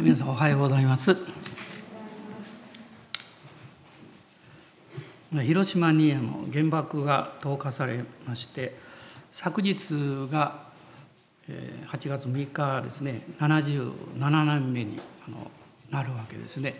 [0.00, 1.16] 皆さんおはようございます。
[5.32, 8.76] 広島にあの原爆が投下されまして
[9.32, 10.68] 昨日が
[11.48, 15.00] 8月6日ですね77年目に
[15.90, 16.76] なるわけですね。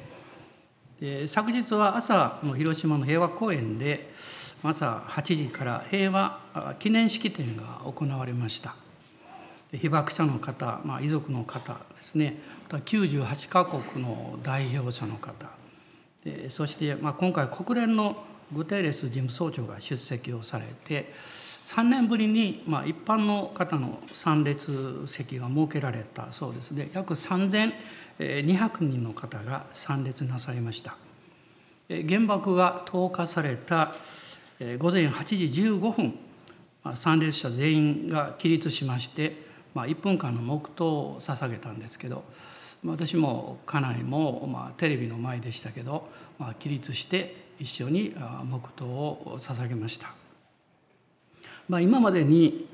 [1.01, 4.13] で昨日は朝の広島の平和公園で
[4.63, 8.77] 朝8時から平和記念式典が行われました。
[9.73, 12.41] 被爆者の方、まあ、遺族の方ですね
[12.77, 15.49] 98カ国の代表者の方。
[16.51, 21.13] そして、まあ、今回国連のグテーレス事務総長が出席をされて
[21.65, 26.73] 3年ぶりに、まあ、一般の方の参列席が設けられたそうです。
[26.73, 27.73] ね約3200
[28.81, 30.97] 人の方が参列なさいました。
[31.89, 33.95] 原爆が投下された
[34.79, 36.19] 午前8時15分
[36.95, 39.49] 参列者全員が起立しまして
[39.79, 42.25] まあ、1分間の黙祷を捧げたんですけど
[42.85, 50.13] 私も家内も、まあ、テレビの前でしたけど、まあ、起立して一緒に黙祷を捧げました、
[51.69, 52.69] まあ、今までに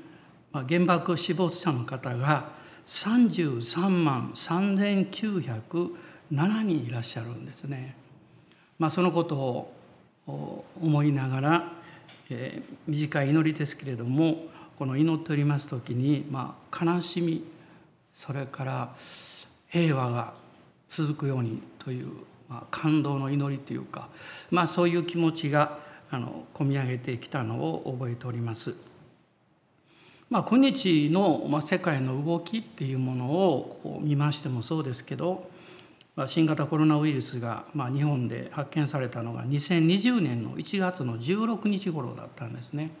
[0.53, 2.49] 原爆死没者の方が
[2.85, 5.43] 33万3907
[6.63, 7.95] 人いらっしゃるんですね。
[8.77, 9.35] まあ、そのこと
[10.27, 11.71] を思いながら、
[12.29, 14.47] えー、短い祈りですけれども
[14.77, 17.45] この祈っております時に、まあ、悲しみ
[18.13, 18.95] それから
[19.75, 20.31] 平和が
[20.87, 22.07] 続くようにという、
[22.47, 24.07] まあ、感動の祈りというか、
[24.49, 28.73] まあ、そういう気持ちがあの込み上げてきたのを覚えております。
[30.29, 35.49] まあ、今日の、まあ、世界の動きっていうものをこう見ましてもそうですけど、
[36.15, 42.91] まあ、新型コロナウイルスが、まあ、日本で発見されたのが2020年の1月の16日頃だったんですね。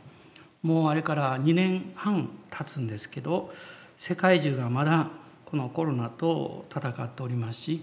[0.61, 3.53] もうあれから2年半経つんですけど
[3.95, 5.07] 世界中がまだ
[5.55, 7.81] このコロナと戦っておりますし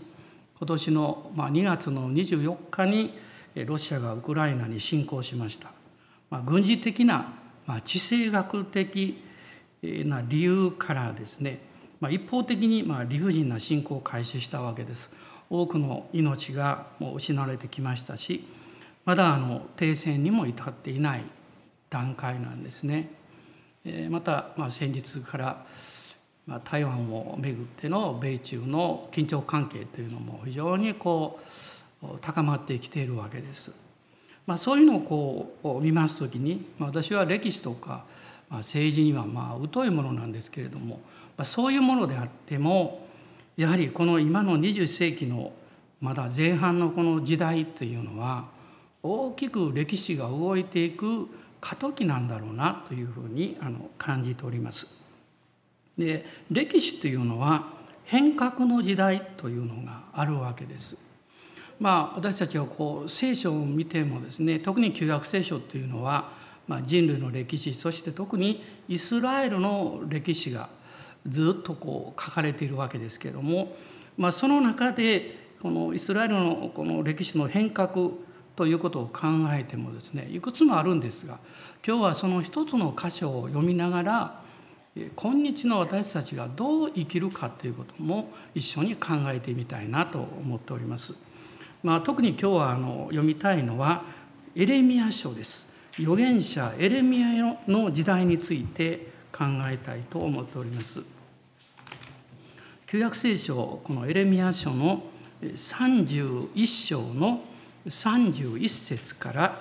[0.58, 3.18] 今年の2月の24日に
[3.64, 5.72] ロシアがウクライナに侵攻しました。
[6.28, 7.32] まあ、軍事的な、
[7.64, 9.22] まあ、地政学的
[9.82, 11.60] な理由からですね、
[11.98, 15.16] まあ、一方的にまあ理不尽な侵攻を開始したわけです。
[15.48, 18.44] 多くの命がもう失われてきましたし
[19.04, 21.24] まだあの停戦にも至っていない
[21.88, 23.10] 段階なんですね。
[24.10, 25.66] また、まあ、先日から、
[26.46, 31.38] まあ、台湾をめぐっての米中の緊張関係というのも非常にこ
[32.02, 33.80] う高まってきているわけです。
[34.46, 35.00] まあ、そういうのを
[35.62, 38.04] こう見ます時に、まあ、私は歴史とか、
[38.48, 41.00] まあ、政治にはまあ疎いものなんですけれども、
[41.36, 43.06] まあ、そういうものであっても
[43.56, 45.52] やはりこの今の21世紀の
[46.00, 48.46] まだ前半のこの時代というのは
[49.04, 51.28] 大きく歴史が動いていく
[51.60, 55.01] 過渡期なんだろうなというふうにあの感じております。
[55.98, 57.72] で歴史というのは
[58.04, 61.10] 変革の時代というのがあるわけです。
[61.80, 66.30] まあ、私たちはこう聖書を見てもですね特に旧約聖書というのは、
[66.68, 70.68] まあ、人類の歴史そして特にイスラエルの歴史が
[71.28, 73.74] ずっとこう書かれているわけですけれども、
[74.16, 78.10] まあ、その中でこのイスラエルのこの歴史の変革
[78.54, 81.38] ということを考えてもですねいくつもあるんですが
[81.84, 84.41] 今日はその一つの箇所を読みながら
[85.16, 91.26] 今日の私たちがどう生きるかということも一緒に考えてみたいなと思っております。
[91.82, 94.04] まあ、特に今日はあの読みたいのは
[94.54, 95.80] エレミア書です。
[95.98, 101.00] 預言者エレミアの時代について考えたいと思っております。
[102.86, 105.04] 旧約聖書このエレミア書の
[105.42, 107.42] 31章の
[107.86, 109.60] 31節から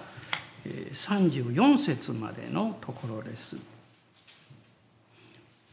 [0.66, 3.71] 34節までのところです。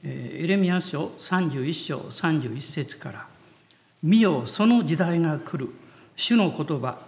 [0.04, 3.26] エレミア書31章31節から
[4.02, 5.70] 「見よその時代が来る。
[6.14, 6.98] 主の言葉。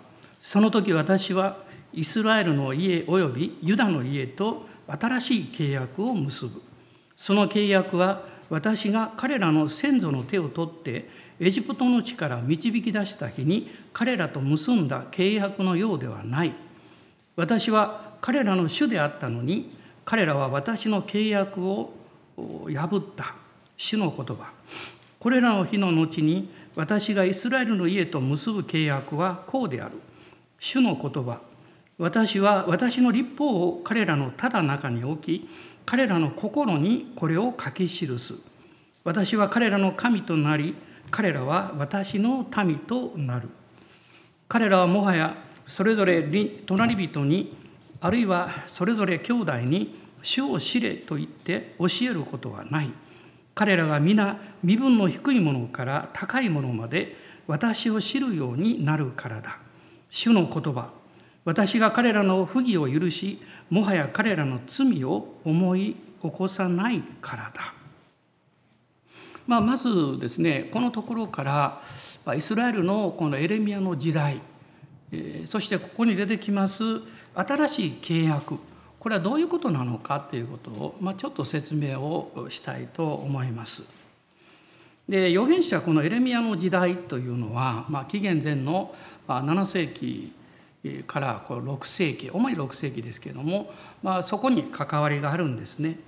[0.40, 1.58] その時私は
[1.92, 6.62] イスラエルの家およびユダの家と新しい契約を結ぶ」
[7.16, 11.08] その契約は私が彼らの先祖の手を取って
[11.38, 16.52] エジプトの地から導き出した日に彼らと結んだ契約のようではない。
[17.36, 19.70] 私は彼らの主であったのに
[20.04, 21.99] 彼らは私の契約を
[22.68, 23.34] 破った
[23.76, 24.52] 主の言葉。
[25.18, 29.96] これらの日の後に私がイスラエルの家と結ぶ契約はこうである。
[30.58, 31.40] 主の言葉。
[31.98, 35.48] 私は私の立法を彼らのただ中に置き
[35.84, 38.34] 彼らの心にこれを書き記す。
[39.04, 40.74] 私は彼らの神となり
[41.10, 43.48] 彼らは私の民となる。
[44.48, 46.22] 彼らはもはやそれぞれ
[46.66, 47.56] 隣人に
[48.00, 52.90] あるいはそれぞれ兄弟に主を知れと言って教えることはない。
[53.54, 59.58] 彼らが皆身分の低いものから高いものまで私を知るようになるからだ。
[60.08, 60.90] 主の言葉。
[61.44, 63.40] 私が彼らの不義を許し
[63.70, 67.74] もはや彼らの罪を思い起こさないからだ。
[69.46, 71.82] まあ、まずですねこのところから
[72.36, 74.40] イスラエルのこのエレミアの時代
[75.46, 76.84] そしてここに出てきます
[77.34, 78.69] 新しい契約。
[79.00, 83.92] これはどういうことなのかということを、まあ、ちょっと説明をしたいと思います。
[85.08, 88.94] で預言者このエレミアの時代というのは、まあ、紀元前の
[89.26, 90.32] 7世紀
[91.06, 95.98] から6世紀主に6世紀ですけれども、まあ、そこに関わりがあるんですね。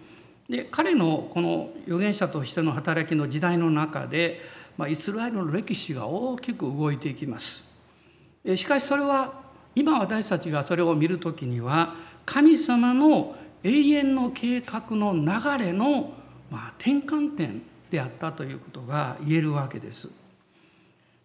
[0.48, 4.42] で彼のこの預言者としての働きの時代の中で、
[4.76, 7.80] まあ、イスラエルの歴史が大きく動いていきます。
[8.56, 9.40] しかしそれは
[9.74, 11.94] 今私たちがそれを見る時には
[12.24, 16.12] 神様の永遠の計画の流れの、
[16.50, 20.10] まあ、転換点であったということが言えるわけです。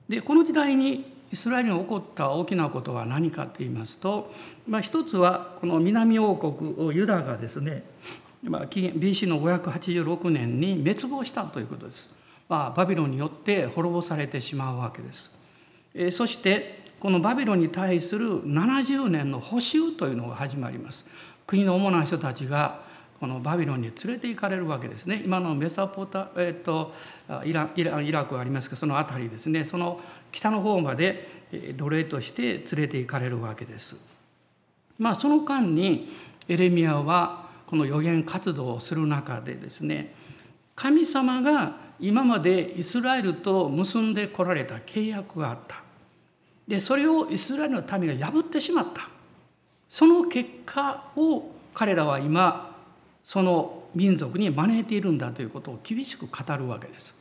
[0.07, 4.31] でこの時代にイスラエルに起こった大きなことは何かと言いますと、
[4.67, 7.83] まあ、一つはこの南王国ユダがですね
[8.43, 12.15] まあ、BC の586年に滅亡したということです。
[12.47, 15.43] まあ、バビロンによって滅ぼされてしまうわけです。
[15.93, 21.07] えそしてこのバビロンに対する70年の補修というのが始まります。
[21.45, 22.81] 国の主な人たちが
[23.19, 25.21] このバビロンに連れて行かれるわけですね。
[25.23, 26.93] 今のメサポタ、えーと、
[27.45, 29.99] イライライラクがありますけどその辺りですねその
[30.31, 31.27] 北の方まで
[31.75, 34.17] 奴隷として連れて行かれるわけです。
[34.97, 36.09] まあその間に
[36.47, 40.15] エレミアはこの予言活動をする中でですね
[40.75, 45.86] 神様が今までイスラエルと結んでこられた契約があった
[46.67, 49.07] でそれをイスラエルの民が破ってしまった
[49.89, 52.75] その結果を彼らは今
[53.23, 57.15] その民族に招いているんだということを厳しく語るわけです。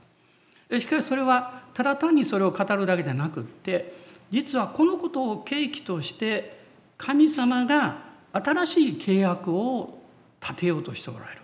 [0.79, 3.93] しかしそれはただ単にそれを語るだけじゃなくって
[4.31, 6.61] 実はこのことを契機として
[6.99, 7.99] 神様が
[8.33, 10.03] 新しい契約を
[10.41, 11.41] 立てようとしておられる。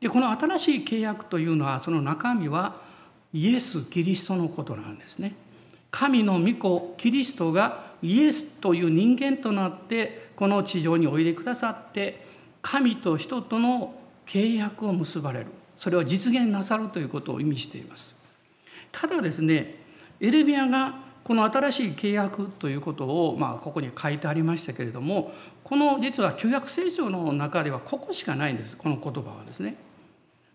[0.00, 2.76] でこの新しい契約というのはその中身は
[3.32, 5.34] イエス・キリストのことなんですね。
[5.94, 12.26] 神の御子キリストがイエスという人間となってこの地上においでくださって
[12.62, 13.94] 神と人との
[14.26, 15.46] 契約を結ばれる
[15.76, 18.26] それを実現なさるということを意味しています。
[18.90, 19.76] ただですね
[20.20, 25.32] エレミアがこの新しい契約ということを、まあ、ここに書いてありましたけれども
[25.62, 29.76] この実は旧約聖書の中ではここしかないんですこの言葉はですね。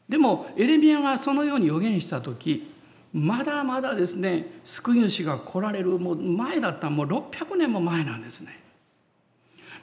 [0.09, 2.77] でもエレミアがそのように予言した時
[3.13, 8.59] まだまだですね救い主が来られるもう前だったもう600年も前なんですね。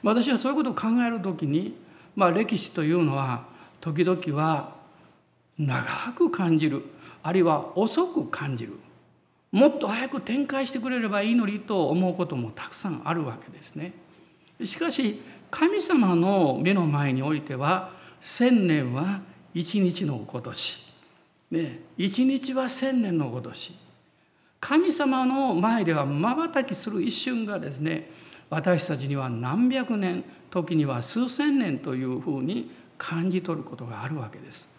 [0.03, 1.75] 私はそういうことを考える時に、
[2.15, 3.45] まあ、歴史というのは
[3.81, 4.75] 時々は
[5.57, 5.83] 長
[6.13, 6.83] く感じる
[7.23, 8.73] あるいは遅く感じる
[9.51, 13.93] もっと早く展開してくれればいいのにと思うこともたくさんあるわけですね。
[14.63, 19.21] しかし神様の目の前においては千年は
[19.53, 20.86] 一日のごとし、
[21.51, 23.73] ね、一日は千年のごとし
[24.59, 28.09] 神様の前ではまばたきする一瞬がですね
[28.49, 34.77] 私たちには何百年時には数千年というふうに感じ取ることがあるわけです。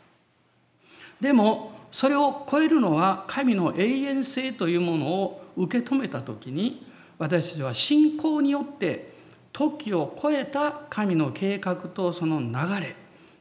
[1.20, 6.86] でもそれを超えるのは神の永遠性というものを受け止めた時に
[7.18, 9.12] 私たちは信仰によって
[9.52, 12.94] 時を超えた神の計画とその流れ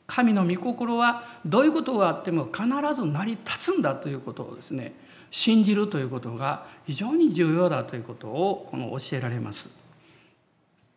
[0.07, 2.63] 神の御心はどういうことがあっても必
[2.95, 4.93] ず成り立つんだということをですね
[5.29, 9.85] 信じるということが非常に重要だということをこの教えられます。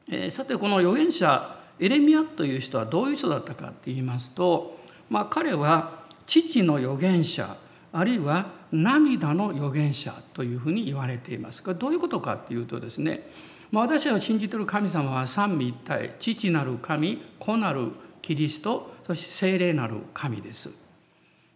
[0.08, 7.56] えー、さてこの預言者エレミアという人はどういう人だったかって言いますと、まあ、彼は父の預言者
[7.92, 11.62] あるいは涙の預言者というふうに言われています。
[11.62, 13.28] これどういうことかっていうとですね
[13.70, 20.86] まあ、私が信じてる神様は三位一体父なる神子なるキリストそして聖霊なる神です。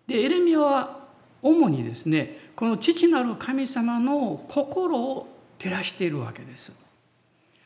[0.08, 1.00] でエレミアは
[1.40, 6.84] 主にですねこの父なる神様の心を照らしているわけです。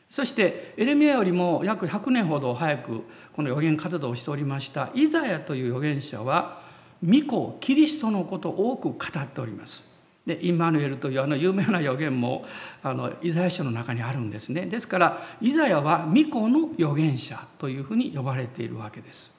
[0.07, 3.03] そしてエレミアよりも約100年ほど早く
[3.33, 6.61] この預言活動をしておりましたイザヤという預言者は
[7.03, 9.97] 御子キリストのことを多く語っております。
[10.27, 12.45] でインマヌエルというあの有名な予言も
[12.83, 19.38] あのイザヤ書の中にあるんですねですからイザヤは巫女の預言者というふうに呼ばれているわけです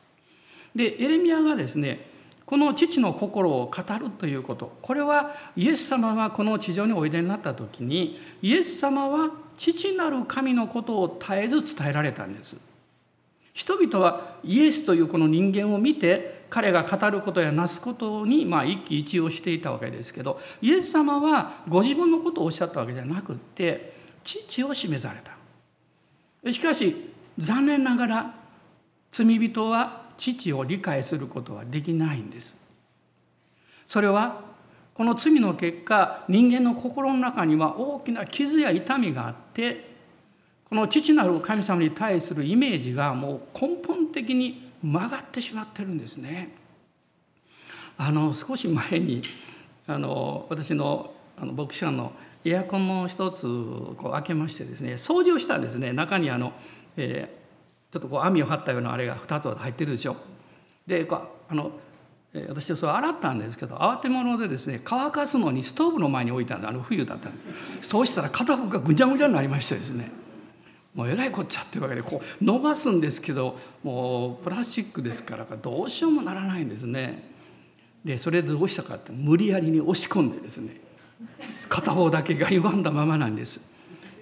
[0.75, 2.11] でエレミアがですね
[2.51, 4.77] この父の心を語るということ。
[4.83, 12.61] これはイエス様がこの地上においでになった時にイエス様は父なる神のことを絶えず伝えられたんです。
[13.53, 23.93] 人々はイエスというこの人間を見て彼が語ることやなすことにまあ一喜一憂していたわけですけどイエス様はご自分のことをおっしゃったわけじゃなくって
[24.25, 26.51] 父を示された。
[26.51, 26.97] しかし
[27.39, 28.35] 残念ながら
[29.13, 32.55] 罪人は父を理解することはできないんです
[33.87, 34.43] それは
[34.95, 39.89] この罪の結果人間の心の中には大きな傷や痛みがあって
[40.69, 46.55] この父なる神様に対するイメージがもう根本的に曲がってしまってるんですね。
[47.99, 49.21] あの少し前に
[49.87, 52.13] あの私のあの牧師館の
[52.45, 56.53] エアコンの一つこう開けましてですね掃除をしたんですね中にあの、
[56.97, 57.40] えー、
[57.91, 60.17] ちょっとこう網を張ったようなあれが2つ入ってるでしょ。
[60.87, 61.21] でこう
[61.53, 61.73] あの
[62.49, 67.45] 私はそれ洗ったんですけど慌て者でですね乾かすのにストーブの前に置いたんであの冬だったんです
[67.83, 70.13] そうしたら片方がぐちゃぐちゃになりましてですね
[70.95, 77.31] もうえらいこっちゃっていうわけでこう伸ばすんですけどもうプラスチックですからどうしようもならないんですね。
[78.05, 80.81] でそれでどうしたかって無理やりに押し込んでですね
[81.69, 83.77] 片方だけが歪んだままなんです。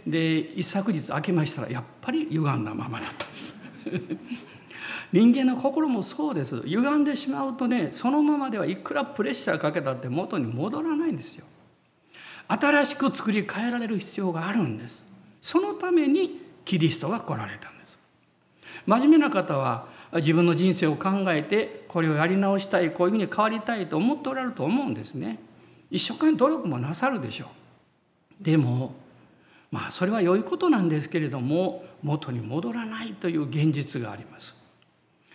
[0.06, 3.57] で一昨日開けましたらやっぱり歪んだままだったんです。
[5.12, 11.46] 人間の心もそうです歪んでしまうとねそのままではいくらプレッシャーかけたって元に戻らないんですよ。
[12.50, 15.08] 新しく作り変えられる必要があるんです。
[15.40, 17.98] そのためにキリストが来られたんです
[18.86, 25.38] 真面目な方は自分の人生を考えてこれをやり直したいこういうふうに変わりたいと思っておられると思うんですね
[25.90, 27.46] 一生懸命努力もなさるでしょ
[28.40, 28.94] うでも
[29.70, 34.54] まあそれは良いことなんですけれども元に戻らないという現実があります。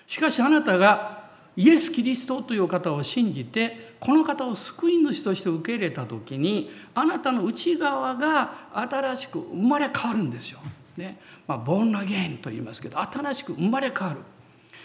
[0.07, 1.23] しかしあなたが
[1.55, 10.59] イエス・キリストという方を信じてこの方を救い主として受け入れた時にあなたの内側が新しく生まれ変わるんですよ。
[10.97, 11.19] ね。
[11.47, 14.19] まあ、ボーンアゲインと言いますけど新しく生まれ変わる。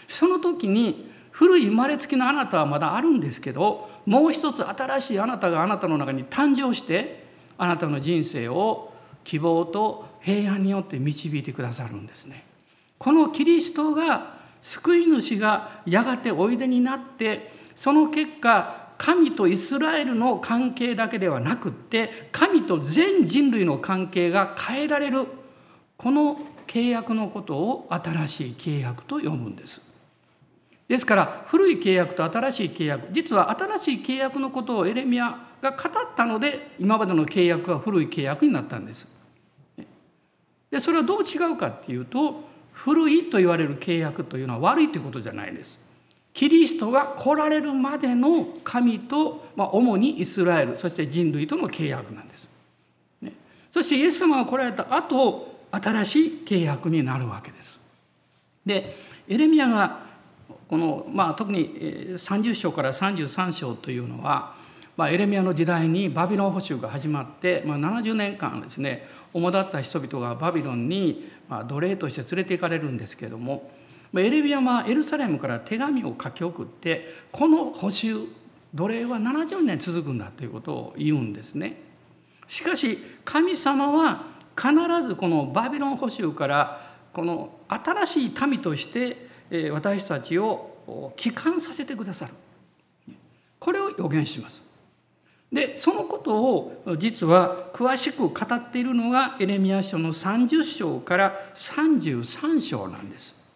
[0.07, 7.23] その時に古い生まれつきのあなたはまだあるんですけどもう一つ新しいあなたがあなたの中に誕生して
[7.57, 8.91] あなたの人生を
[9.23, 12.43] 希望と平安によって導いてくださるんですね。
[12.97, 25.25] このキリストが救い主がやがておいでになってその結果神とイスラエルの関係だけではなくって神と全人類の関係が変えられる
[25.95, 29.97] この契約のことを新しい契約と呼ぶんです。
[30.89, 35.81] ですから古い契約と新しい契約実は新しい契約のことをエレミアが語っ
[36.17, 39.18] たので今までの契約は古い契約になったんです。
[40.71, 45.87] でそれはどう違うかっていうと古いと言われる契約というのは悪いということじゃないです。
[46.33, 52.55] キリストが来られるまでの神と、まあ、主にイスラエルそして人類との契約なんです。
[53.21, 53.33] ね、
[53.69, 57.93] そしてイエス様が来られた後新しい契約になるわけです。
[58.65, 58.95] で
[59.27, 59.99] エレミアが
[60.69, 61.69] この、まあ、特に
[62.13, 64.55] 30章から33章というのは、
[64.95, 71.29] まあ、エレミアの時代にバビロン捕囚が始まって、まあ、70年間ですね主だった人々がバビロンに、
[71.67, 73.71] 奴隷として連れて行かれるんですけれども
[74.15, 78.19] エレミアはエルサレムから手紙を書き送ってこの捕囚
[78.73, 81.81] 奴隷は70年続くんだということを言うんですね。
[82.47, 84.73] しかし神様は必
[85.07, 89.29] ずこのバビロン捕囚からこの新しい民として
[89.71, 92.33] 私たちを帰還させてくださる
[93.59, 94.68] これを予言します
[95.51, 103.49] でそのことを実は詳しく語っているのがエレミア書の30章から33章なんです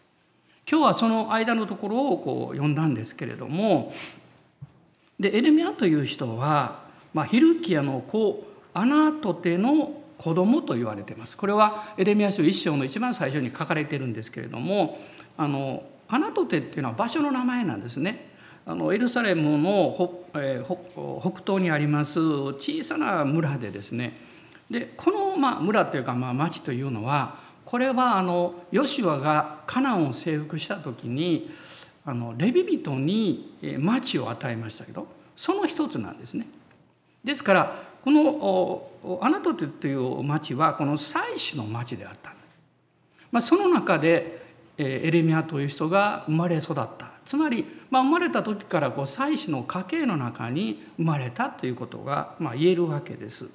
[0.69, 3.93] 今日はその間のところをこう読んだんですけれども
[5.19, 6.83] でエレミアという人は、
[7.13, 14.99] まあ、ヒルキアの子アナトテの子供と言われていますこれはエレミア書一章の一番最初に書かれているんですけれども
[15.37, 18.32] あのアナトテっていうのは場所の名前なんですね。
[18.65, 19.93] あのエルサレムの
[20.31, 24.13] 北,、えー、北東にあります小さな村でですね
[24.69, 31.51] でこの、まあ、村というか、まあ、町というのはこれはあのヨシュアがカナンを征服した時に
[32.05, 36.45] あのレビ人に町を与えましたけどその一つなんですね。
[37.23, 42.43] ですからこのアナトテという町はこの祭司の町であったんです。
[43.31, 44.43] まあ、その中で
[44.77, 53.49] エレミアという人が生まれ育ったつまり、まあ、生まれた時からこう祭司の家系の中に生まれたということが、まあ、言えるわけです。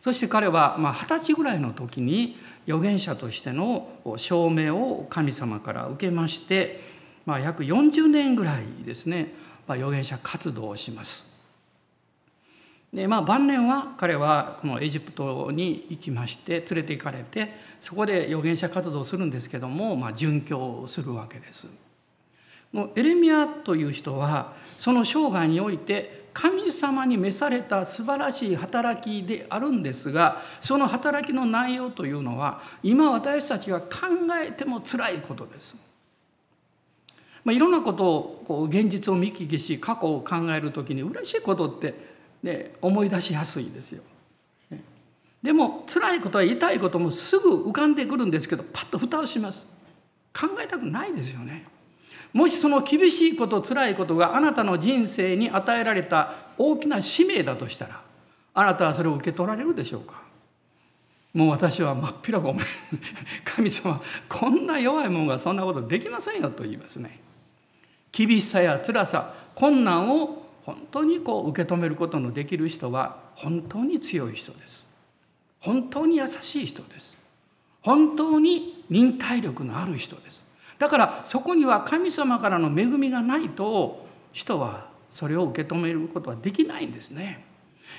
[0.00, 6.80] そして彼は二十歳ぐらいの時に預言者としての証明を神様から受けまして、
[7.24, 9.32] まあ、約40年ぐらいですね、
[9.66, 11.32] まあ、預言者活動をします。
[12.92, 21.68] でまあ、晩年は彼はこのエジプトに行きまして連れて行かれてそこで預言者活動をするんですけども、まあ、殉教するわけです。
[22.72, 33.88] のエレミアという人はその生涯において神様に召された素晴らしい働きであるんですがその働きの内容というのは今私たちが考
[34.42, 35.92] えても辛いことです。
[37.44, 41.94] まあ、いろんなことをこう現実を見聞きし過去を考える時に嬉しいことって、
[42.42, 44.02] ね、思い出しやすいですよ。
[45.42, 49.66] でも辛いことは痛いこともすぐ浮かんでくるんですけどパッと蓋をします
[50.32, 51.66] 考えたくないですよね
[52.32, 58.00] もしその厳しいこと辛いことがあなたの人生に与えられた大きな使命だとしたら
[58.54, 60.22] あなたはそれを受け取られるでしょうか？
[61.34, 62.66] もう私は真っ平ごめん。
[63.44, 67.20] 神様こんな弱いもんがそんなことできませんよと言いますね。
[68.12, 74.92] 厳しさや辛さ困難を本当にこう受け止めることのできる人は本当に強い人です。
[75.60, 77.16] 本当に優しい人です。
[77.80, 80.41] 本当に忍耐力のある人です。
[80.82, 87.44] だからそこには神様からの恵みがないと人はそれを受け止めることはできないんですね。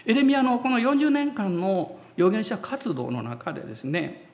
[0.06, 4.28] エレミアのこの40年間の預言者活動の中でですね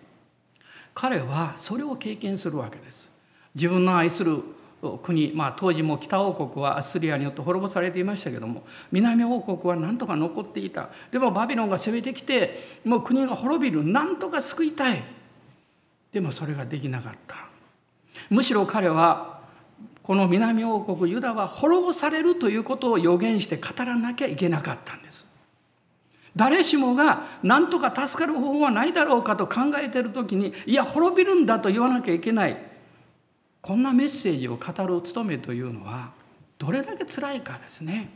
[0.95, 3.11] 彼はそれを経験するわけです。
[3.53, 4.41] 自分の愛する
[5.03, 10.89] 国、まあ、当時も北王国はアスリアによって滅ぼされていましたけども南王国は何とか残っていた。
[11.11, 13.85] でもバビロンが攻めてきてもう国が滅びる。
[13.85, 14.99] 何とか救いたい。
[16.11, 17.48] でもそれができなかった。
[18.29, 19.39] むしろ彼は
[20.03, 25.37] この南王国ユダは滅ぼされるということを予言して語らなきゃいけなかったんです。
[26.35, 32.57] 誰しもが何とか助かる方法はないだろうかと考えている時にいや滅びるんだと言わなきゃいけない。
[33.61, 36.11] こんなメッセージを語る務めというのは
[36.57, 38.09] どれだけ辛いかですね。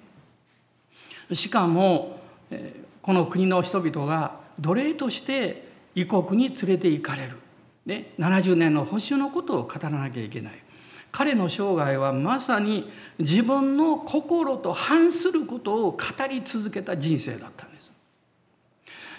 [1.32, 2.20] しかも
[3.02, 7.38] この国の人々が奴隷として異国に連れて行かれる、
[7.86, 10.54] ね、70年の保守のことを語らなきゃいけない
[11.12, 15.98] 彼の生涯はまさに自分の心と反することを語
[16.30, 17.92] り続けた人生だったんです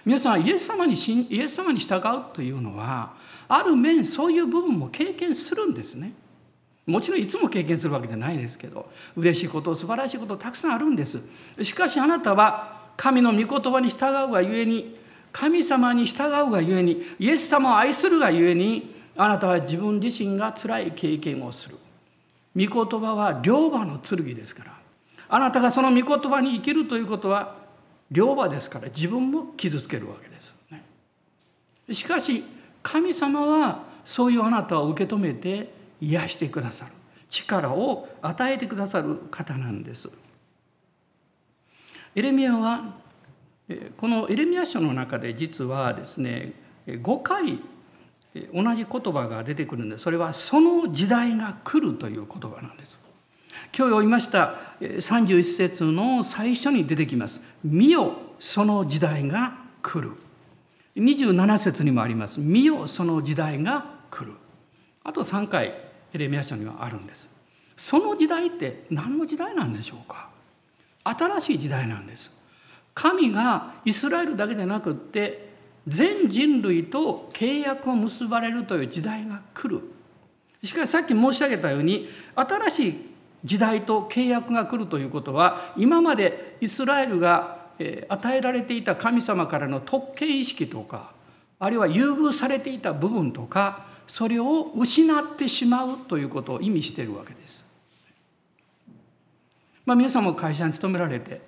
[0.04, 3.14] 皆さんイエス様にイエス様に従うというのは
[3.48, 6.12] ある面そういう部分も経験するんですね。
[6.86, 11.26] もちろんいつも経験するわけじゃないですけど嬉しいこと素晴らしいことたくさんあるんです。
[11.62, 14.93] しかしあなたは神の御言葉に従うがゆえに
[15.34, 21.76] 神様に従うがゆえにイエス様を愛するがゆえにあなたは自分自身が辛い経験をする。
[22.56, 24.78] 御言葉は両刃の剣ですから
[25.28, 27.56] あなたがその御言葉に生きるということは
[28.12, 30.54] 両刃ですから自分も傷つけるわけです。
[30.70, 30.84] ね
[31.90, 32.44] しかし
[32.80, 36.92] 神様はそういうあなたを受け止めて癒してくださる
[37.28, 40.08] 力を与えてくださる方なんです。
[42.14, 43.02] エレミアは
[43.96, 46.52] このエレミア書の中で実はですね
[46.86, 47.58] 5回
[48.52, 53.02] 同じ言葉が出てくるんでそれは「その時代が来る」という言葉なんです。
[53.76, 60.14] 今日読みました31節の最初に出てきます「見よその時代が来る」
[60.96, 64.36] 27節にもあります「見よその時代が来る」
[65.04, 65.74] あと3回
[66.12, 67.34] エレミア書にはあるんです。
[67.76, 70.28] その時代って何の時代なんでしょうか。
[71.04, 72.43] 新しい時代なんです。
[72.94, 75.48] 神がイスラエルだけでなくって
[75.86, 79.82] 全人類と契約を結ばれるという時代が来る
[80.62, 87.64] しかしさっき申し上げたように新しい時代と契約が来るということは今までイスラエルが
[88.08, 91.12] 与えられていた神様からの特権意識とか
[91.58, 97.74] あるいは優遇されていた部分とかそれを失ってしまうということを意味しているわけです。
[99.86, 101.40] まあ、皆さんも会社に勤められて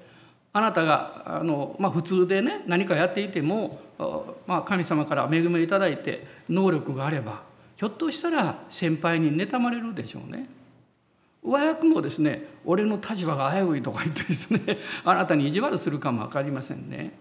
[0.57, 3.79] あなたがあの、まあ、普通でね何かやっていても、
[4.47, 7.43] まあ、神様から恵みをいただいて能力があれば
[7.77, 10.49] ひょっとしたら先輩に妬まれるでしょうね。
[11.43, 17.13] 上役もですね俺の立場が危ういとか言ってですね あなたに意地悪するかも分かりませんね。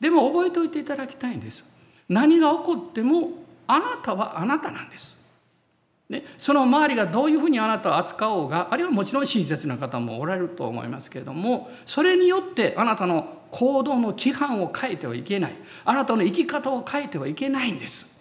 [0.00, 1.78] でも覚えておいていただきたいんです。
[2.08, 3.32] 何が起こっても
[3.66, 5.27] あなたはあなたなんです。
[6.08, 15.52] ね、その周りがどういうふうにあなたを扱おうがあるいはもちろん親切な方もおられると思いますけれどもそれによってあなたの行動の規範を変えてはいけない
[15.84, 18.18] あなたの生き方を変えてはいけないんです。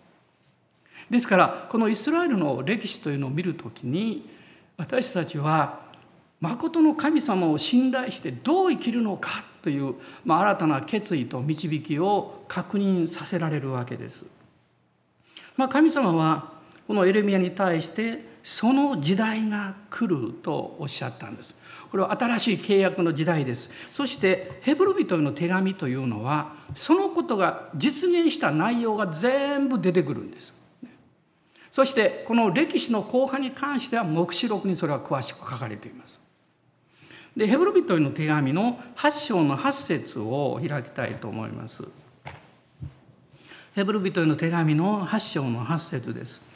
[1.10, 4.30] ですからこのイスラエルの歴史というのを見るときに
[4.76, 5.80] 私たちは
[6.42, 9.96] 誠の神様を信頼してどう生きるのかという、
[10.26, 14.30] まあ、新たな決意と導きを確認させられるわけです。
[15.56, 16.57] まあ、神様は
[16.88, 21.54] このエレミアに対してその時代が来るとおっしゃったんです。
[21.92, 23.72] これは新しい契約の時代です。
[23.92, 30.58] そしてヘブル人への手紙というのはそのことが実現した内容が全部出てくるんです。
[31.72, 36.20] そしてこの歴史の後半に関しては黙示録にそれは詳しく書かれています。
[37.36, 41.88] でヘブル人への手紙の8章の8節を開きたいと思います。
[43.76, 46.47] ヘブル人への手紙の8章の8節です。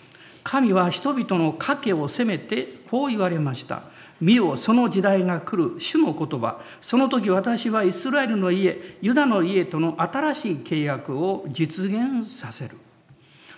[0.43, 3.83] 神は人々の賭けを責めてこう言われました。
[4.19, 6.59] 見よその時代が来る主の言葉。
[6.79, 12.77] その時私はイスラエルの家ユダの家との新しい契約を実現させる。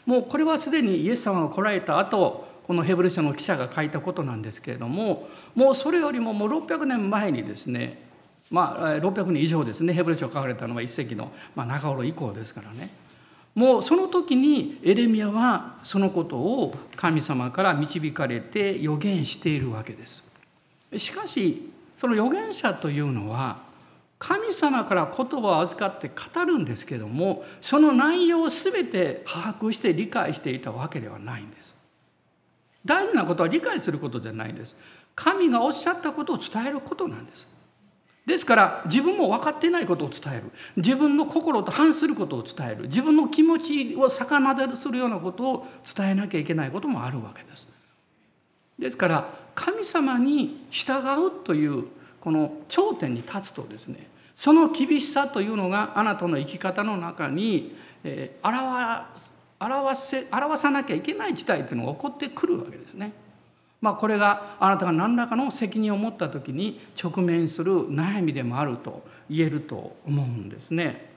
[0.05, 8.01] もうこれはすでにイエス様が来られた後このヘブル書の記者が書いたことなんですけれどももうそれよりももう600年前にですね
[8.51, 12.89] まあ600年以上ですねヘブル書書かれたのは一世の中頃以降ですからね。
[13.55, 20.31] もうその時にエレミアはそのことを神様から導かれて予言しているわけです。
[20.97, 23.61] しかしその預言者というのは
[24.17, 31.75] 神様から言葉を預かって語るんですけどもその内容を全て把握して理解していたわけではないんです。
[32.85, 34.75] 大事なことは理解することじゃないんです。
[35.15, 37.62] 神がおっしゃったことを伝えることなんです。
[38.25, 40.43] ですから自分も分かっていないことを伝える
[40.77, 47.67] 自分の心と反することを伝える自分の気持ちを逆なでするようなことを伝えなきゃいけないこともあるわけです。
[48.79, 50.93] ですから神様に従
[51.27, 51.85] うという
[52.21, 57.75] この頂点に立つとですねその厳しさというのがあなたの生き方の中に、
[58.43, 58.57] 表
[59.59, 63.13] 表せ表さなきゃいけない事態というのが起こってくるわけですね。
[63.83, 71.11] まあ、これがあなたが何らかの責任を持った時に直面する悩みでもあると言えると思うんですね。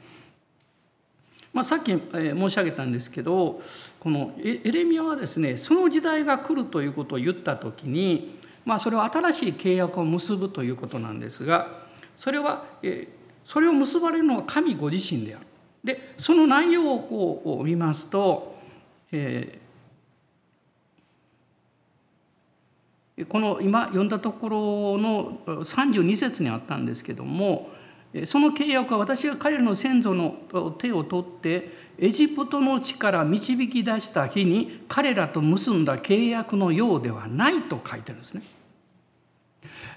[1.52, 3.62] まあ、さっき申し上げたんですけど
[4.00, 11.68] このエレミアはですねその時代が来るということを言った時に、まあ、それは新しい契約を結ぶということなんですが
[12.18, 12.64] それは
[13.44, 15.46] それを結ばれるのは神ご自身である。
[15.84, 18.56] でその内容をこう見ますと、
[19.12, 19.65] えー
[23.24, 27.70] この今読んだところの32節にあったんですけども
[28.26, 30.36] その契約は私が彼らの先祖の
[30.78, 38.42] 手を取ってエジプトの地から導き出した日に彼らと結んだ契約のようではないと書いてるんですね。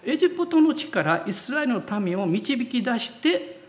[0.05, 3.59] エジプトの地からイスラエルの民を導き出して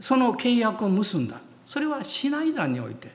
[0.00, 3.10] その契約を結んだそれはシナイ山において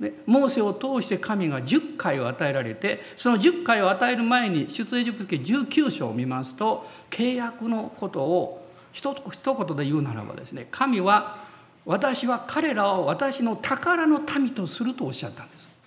[0.00, 11.46] でモーセを通して神が10回を与えられてその10回を与える前に出エジプト記19章を見ますと契約のことを一言で言うならばですね神は
[11.86, 15.78] 私は彼らを私の宝の民とするとおっしゃったんです。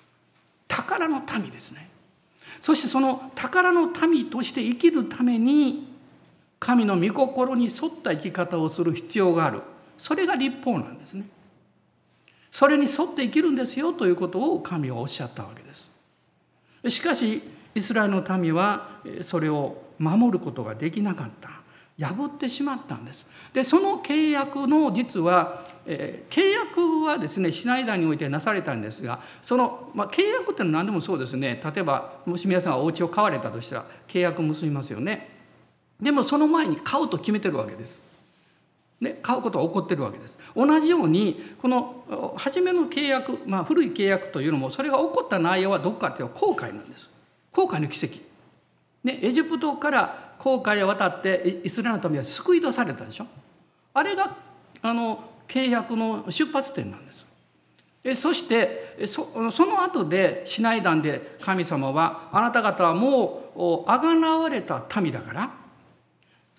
[0.68, 1.90] 宝の民ですね。
[2.62, 5.90] そしてその宝の民として生きるために
[6.58, 9.62] 神の御心に沿った生き方をする必要がある。
[9.98, 11.26] それが立法なんですね。
[12.52, 15.98] それに沿って生きるんですよということを神はおっしゃったわけです。
[16.88, 17.42] しかし
[17.76, 21.50] イスラエルの民はそれを守ることができなかった
[22.00, 23.30] 破ってしまったんです。
[23.54, 35.38] でその契約の実は、えー、契約はですねシナイダーにおいてなされたんですがその、まあ、契約ってのは何でもそうですね例えばもし皆さんがお家を買われたとしたら契約結びますよね。
[36.00, 38.09] でもその前に買うと決めてるわけです。
[39.02, 40.38] ね、買うことが起こってるわけです。
[40.56, 47.10] 同じようにこの初めの契約、まあ、古い契約というのもそれが起こった内容はどこかというと航海なんです。
[47.52, 48.16] 航海の奇跡。
[49.04, 53.28] ね、エジプトから航海へ渡ってイスラエルの民は救い出されたでしょ。
[53.94, 54.36] あれが
[54.82, 57.26] あの契約の出発点なんです。
[58.16, 63.52] そしてその後でシナイダンで神様はあなた方はも
[63.86, 65.59] うあがなわれた民だから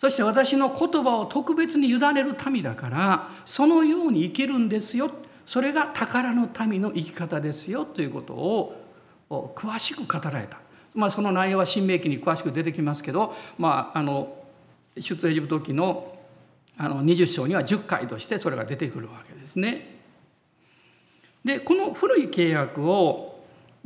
[0.00, 5.10] そして私の言葉を特別に委ねる民だからそのように生きるんですよ。
[5.44, 7.84] それが宝の民の生き方ですよ。
[7.84, 10.58] ということを詳しく語られた、
[10.94, 14.42] まあ、その内容は新明記に詳しく出てきますけど、まあ、あの
[14.96, 16.16] 出エジプト記の
[16.78, 19.98] あの20章には10回としてそれが出てくるわけですね。
[21.44, 23.29] でこの古い契約を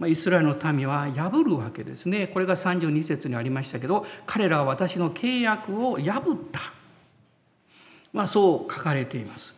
[0.07, 2.26] イスラエルの民は破るわけですね。
[2.26, 6.61] これが32節にありましたけど彼らは私の契約を破った、
[8.12, 9.54] まあ、そう書かれています。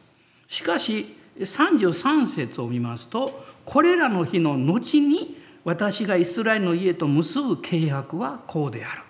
[0.46, 9.05] しかし33節を見ますとこれらの日の後に私がイスラエルの家と結ぶ契約はこうである。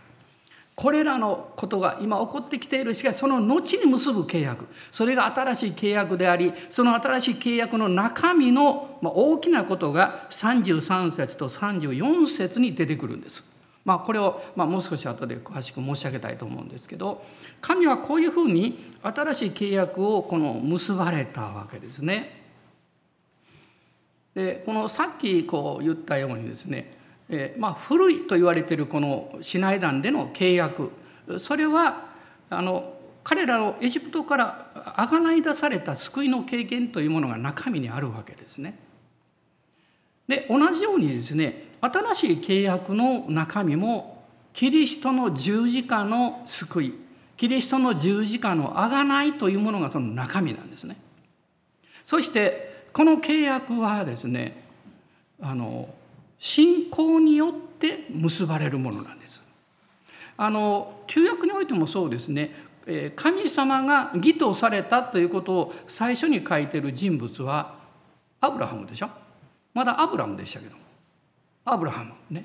[0.76, 13.56] これらのことが今起こってきているしかしその後に結ぶ契約それが新しい契約でありその新しい契約の中身の大きなことが33節と34節に出てくるんです。
[13.86, 17.24] まあ、これをまもう少し後で詳しく申し上げたいと思うんですけど
[17.60, 22.42] 神はこういうふうに新しい契約をこの結ばれたわけですね。
[24.34, 26.95] でこのさっきこう言ったようにですね
[27.28, 30.92] え、まあ、古いと言われているこのシナイ団での契約
[31.38, 32.06] それは
[32.50, 38.78] あの彼らのエジプトからあがない出された救いの経験というものが中身にあるわけですね。
[40.28, 46.94] で同じようにですね新しい契約の中身もキリストの十字架の救い
[47.36, 50.96] キリストの十字架のあがないというものがその中身なんですね。
[52.04, 54.62] そしてこの契約はですね
[55.40, 55.88] あの
[56.38, 59.46] 信仰によって結ばれるものなんです。
[60.36, 62.52] あの旧約においてもそうですね。
[63.16, 67.74] 神様が義とされたということを最初に書いてる人物は
[68.40, 69.08] アブラハムでしょ？
[69.74, 70.76] まだアブラムでしたけど
[71.64, 72.44] アブラハムね。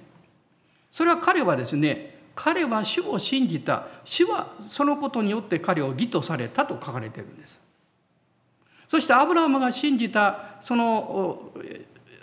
[0.89, 3.87] それは彼はですね彼は主を信じた。
[4.03, 7.61] 主はそのことによって彼を義とされたと書かれてるんです。
[8.87, 11.51] そしてアブラハムが信じたその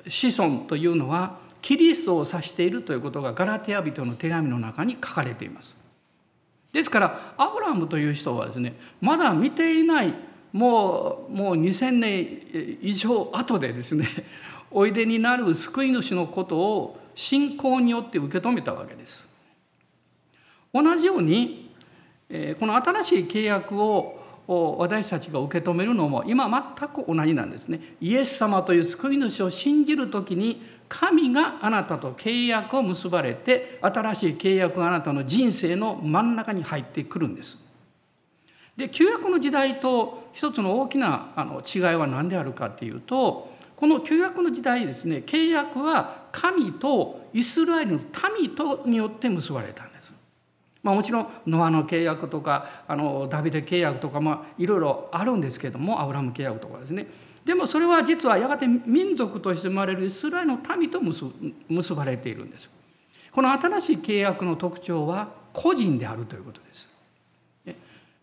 [0.07, 5.77] 子孫というのはキリストを指しているということがガラテヤ人の手紙の中に書かれています
[6.73, 10.15] ですからアブラムという人はですねまだ見ていない
[10.53, 14.09] もうもう2,000年以上後でですね
[14.71, 19.37] おいでになる救い主のことを信仰によって受け止めたわけです。
[20.73, 21.71] 同じように
[22.61, 24.19] この新しい契約を
[24.79, 27.81] 私たちが受け止めるのも今全く同じなんですね。
[28.01, 37.69] イエス様という救い主を信じる時に神があなたと契約を結ばれて新しい契約があなたの人生の真ん中に入ってくるんです。
[38.77, 48.01] で旧約の時代と一つの大きなあの違いは何であるかっていうとこの旧約の時代ですね契約は神とイスラエルの
[48.39, 50.15] 民とによって結ばれたんです。
[50.83, 57.09] まあ、もちろんノアの契約とかあのダビデ契約とかまあいろいろあるんですけどもアブラム契約とかですね
[57.49, 62.69] でもそれは実はやがて民族として生まれるイスラエルの民と結ばれているんです。
[63.33, 66.95] この新しい契約の特徴は個人であるということです。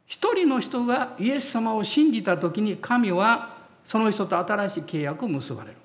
[0.06, 5.76] 一人の人がイエス様を信じた時に神はその人と新しい契約を結ばれる。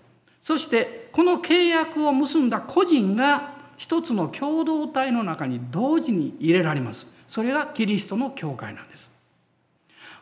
[0.43, 7.17] そしてこの契約を結んだ個人が一つの共同体の中に同時に入れられます。
[7.27, 9.10] それがキリストの教会なんです。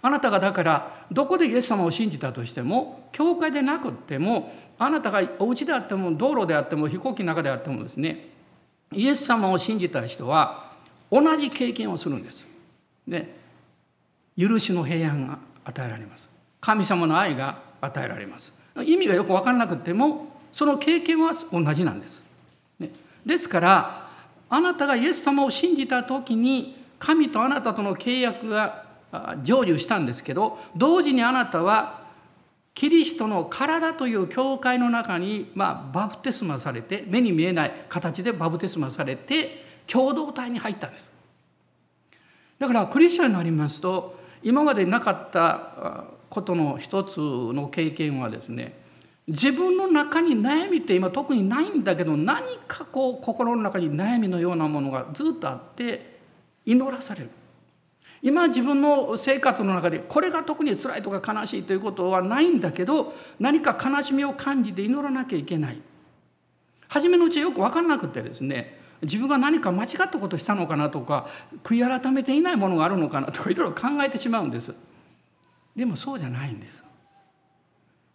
[0.00, 8.28] あなたがだからどこでイエス様を信じたとしても教会でなくってもあなたがお家であっても道路であっても飛行機の中であってもですね
[8.92, 10.72] イエス様を信じた人は
[11.10, 12.46] 同じ経験をするんです。
[13.06, 13.36] で
[14.38, 16.30] 許しの平安が与えられます。
[16.60, 18.58] 神様の愛が与えられます。
[18.84, 22.24] 意味がよく分からなくてもその経験は同じなんです。
[22.78, 22.90] ね、
[23.26, 24.08] ですから
[24.48, 32.06] あなたがイエス様を信じた時に神とあなたとの契約が成就したんですけど同時にあなたは
[32.74, 41.10] キリストの体という教会の中に、まあ、バプテスマされて目に見えない形でバプテスマされて共同体に入ったんです。
[42.58, 48.78] だからクリスチャンになりますと今までなかったことの一つの経験はですね
[49.26, 56.18] 自分の中に悩みって今特にないんだけど何かこう心の中に悩みのようなものがずっとあって
[56.64, 57.30] 祈らされる。
[58.22, 65.80] 今自分の生活の中でこれが特に辛いとか悲しいということはないんだけど何か悲しみを感じて祈らなきゃいけない。
[66.88, 71.28] 初めのうちよく分かんなくてですね自分が何か間違ったことしたのかなとか
[71.62, 74.74] 悔い改めていないものがあるのかなとかいろいろ考えてしまうんです。
[75.76, 76.84] でもそうじゃないんです。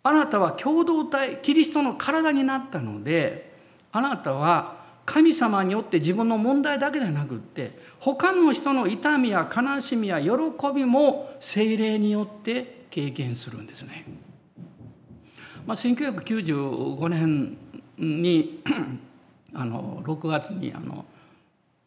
[0.05, 3.53] あなたは共同体キリストの体になったので
[3.93, 10.29] あなたは神様によって自分の問題だけではなくって他の人の痛みや悲しみや喜
[10.73, 14.05] びも精霊によって経験するんですね。
[15.65, 17.57] まあ、1995年
[17.97, 18.61] に
[19.53, 21.05] あの6月にあの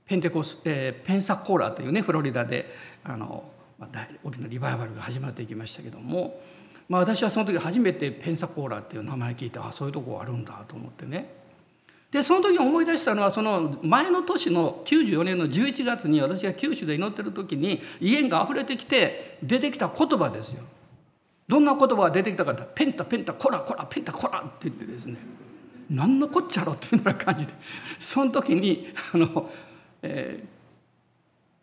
[0.07, 2.73] ペンテコス、えー、ペンサコーラというねフロリダで
[3.05, 3.45] あの、
[3.79, 6.41] まあ、大きなリバイバルが始まっていきましたけども、
[6.89, 11.46] まあ、私はその時初めてペンサコーラっていう名前聞いてあそういうとこあるんだと思ってね
[12.17, 20.63] でその時思い出したのはその前の年の94年の11月に私が九州で祈ってる時に威厳があふれてきて出てきた言葉ですよ。
[21.47, 25.19] どんな言葉が出てきたかって「ペンタペンタコラコラペンタコラ」って言ってですね
[25.91, 27.53] 何のこっちゃろっていうような感じで
[27.99, 29.51] その時にあの、
[30.01, 30.43] え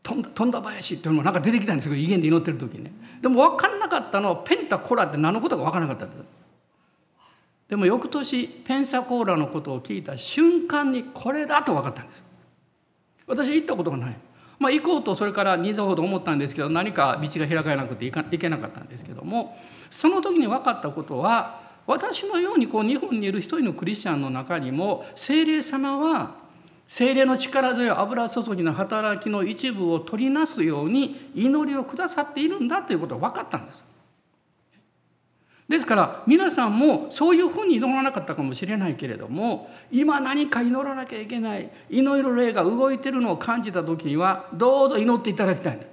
[0.03, 6.42] ー、飛んだ飛んだ林っていうのもなんか出てきたんですけど威厳で祈ってる時にねでも分かんなかったのはペンタコラって何のことか分からなかったんです。
[7.73, 12.23] でも翌年ペンサコーラのことを聞いた瞬間にこれだと分かったんです
[13.25, 14.17] 私行ったことがない
[14.59, 19.57] まあ行こうとそれから2度ほど思ったんですけど何か道が開かれなくて行けなかったんですけども
[19.89, 26.35] その時に分かったことは私のようにこう日本にいる一人のクリスチャンの中にも聖霊様は
[26.87, 33.92] 精霊の力強い油注ぎの働きの一部を取りなすように祈りをくださっているんだということが分かったんです。
[35.69, 45.89] ですから皆さんもそういうふうに祈らなかったかもしれないけれども今何か祈らなきゃいけない祈る霊が動いてるのを感じた時にはどうぞ祈っていただきたいんです。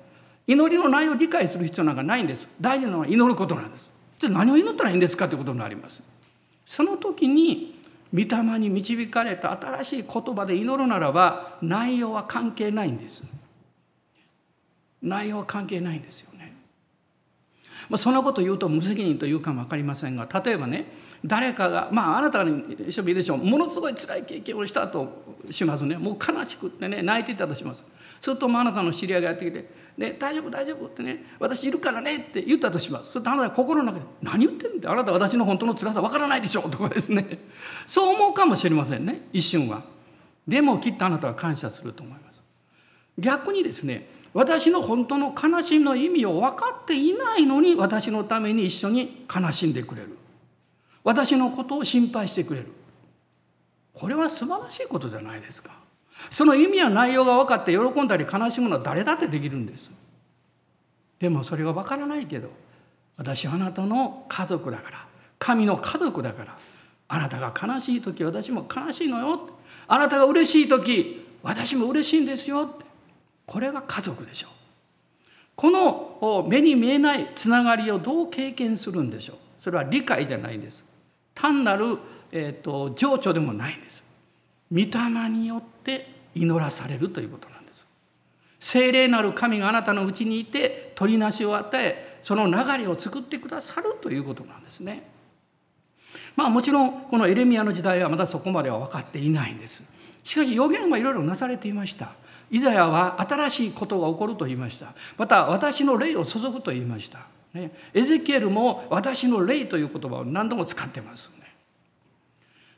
[0.46, 2.48] 祈りの内容を理解する必要なんかないんです。
[2.60, 3.88] 大事なのは祈ることなんです。
[4.18, 6.02] じゃあ何を祈ったらいいんですかということになります。
[6.66, 7.78] その時に
[8.12, 13.22] 御霊に導かれた新しい言葉で祈るならば内容は関係ないんです。
[15.00, 16.29] 内容は関係ないんですよ。
[17.90, 20.86] まあ、そんなこと言うと無責任というかも分かりませんが例えばね
[21.26, 27.84] 誰かがまああなたに一緒もいいでしょうものすごい辛い経験をしたとしますねもう悲しくってね泣いていたとします。
[28.20, 33.12] するとあなたの知り合いがやってきて「ね、大丈夫大丈夫」ってね「私いるからね」って言ったとします。
[33.12, 37.38] そしてあなたは心の中で「何言ってんだあなた私の本当の辛さわからないでしょ」とかですね
[37.86, 39.82] そう思うかもしれませんね一瞬は。
[40.46, 42.42] でもきっとあなたは感謝すると思います。
[43.18, 50.16] 逆にですね私の本当の悲しみの意味を分かっていないのに私のために一緒に悲しんでくれる。
[51.02, 52.66] 私のことを心配してくれる。
[53.92, 55.72] これは素晴らしいことじゃないですか。
[56.30, 59.90] その意味や内容が分かって喜んだり悲しむのは誰だってできるんです。
[61.18, 62.50] でもそれが分からないけど
[63.18, 65.06] 私あなたの家族だから
[65.38, 66.56] 神の家族だから
[67.08, 69.50] あなたが悲しい時私も悲しいのよ
[69.86, 72.80] あなたが嬉しい時私も嬉しいんですよ
[73.50, 74.50] これが家族でしょう。
[75.56, 79.36] この目に見えないつながりをどう経験するんでしょう。
[79.58, 80.84] それは理解じゃないんです。
[81.34, 81.98] 単なる、
[82.30, 84.04] えーと、情緒でもないんです。
[84.70, 87.88] 御霊によって祈らされるということなんです。
[88.60, 95.10] 聖霊なる神があなたのうちにいて取りなしを与えその流れを作ってくださるということなんですね。
[96.36, 99.92] まあもちろんこのエレミアの時代はまだそこまでは分かっていないんです。
[100.22, 102.12] しかし予言はいろいろなされていました。
[102.50, 104.92] イザヤは新しいことが起こると言いました。
[105.16, 107.20] また私の霊を注ぐと言いました。
[107.54, 111.46] ね、エゼキエルも私の霊という言葉を何度も使ってますね。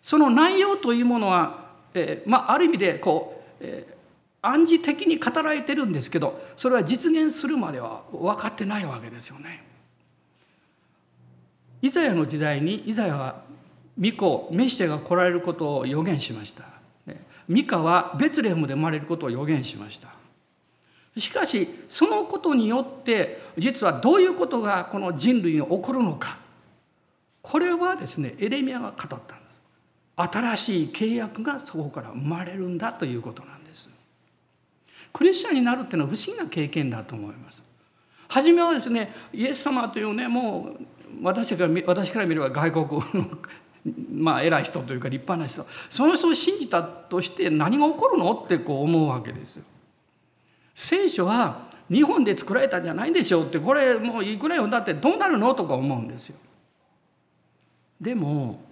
[0.02, 9.64] その内容というものは、えー、まあ、ある意味でこう、えー、暗示的に語られてるんですけどそれは実現するまでは分かってないわけですよね。
[11.80, 13.42] イザヤの時代にイザヤは
[14.00, 16.64] 御子メシアが来られることを予言しました。
[17.48, 20.08] ミカはベツレヘムで生まれることを予言しました。
[21.16, 26.38] しかしそのことによって実はどういうことがこの人類に起こるのか。
[27.42, 29.60] これはですねエレミアが語ったんです。
[30.16, 33.90] 新しい契約がそこから生まれるんだということなんです。
[35.12, 37.62] クリスチャンになるっていうのは不思議な経験だと思います。
[38.28, 40.86] 初めはですねイエス様というねもう
[41.22, 42.86] 私から私から見れば外国
[43.22, 43.38] の
[44.12, 48.32] まあ偉い人というか立派な人その人を信じたとして何が起こるの？
[48.32, 49.64] ってこう思うわけですよ。
[50.74, 55.54] 聖書は日本で作られたんじゃないでしょうってこれもういくら読んだってどうなるの？
[55.54, 56.38] とか思うんですよ。
[58.00, 58.62] でも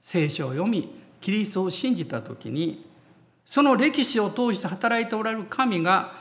[0.00, 2.84] 聖書を読みキリストを信じた時に
[3.44, 6.12] その歴史を通して働いておられる神が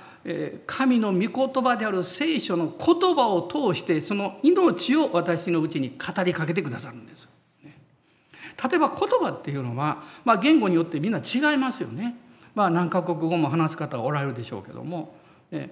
[0.65, 7.34] 神の御言葉である聖書の言葉を通してその命を私のうちに語りかけてくださるんです。
[8.63, 12.15] 例えば言葉っていうのは、まあ、言語によってみんな違いますよね。
[12.53, 15.15] まあ、何カ国語も話す方がおられるでしょうけども、
[15.51, 15.69] え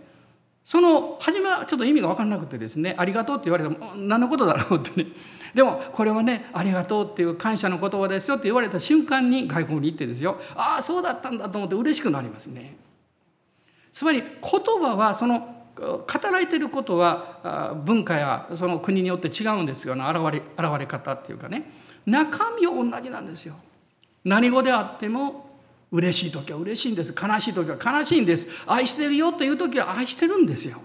[0.65, 5.09] その初めはちょっと意味が分からなくてですね「ありがとう」って言われても何のことだろうってね
[5.53, 12.77] でもこれはね「ありがとう」っていう感謝の言葉ですよって言われた瞬間に外国に行ってですよああそうだったんだと思って嬉しくなりますね。
[13.91, 21.71] つまり言葉はその語られてることは文化やその国によって違うんですよね現れ現れ方っていうかね。
[22.05, 23.55] 中身は同じなんですよ。
[24.23, 25.49] 何語であっても
[25.91, 30.81] 嬉しい時は嬉しいんです悲しい時は悲しいんです愛してるよという時は愛してるんですよ。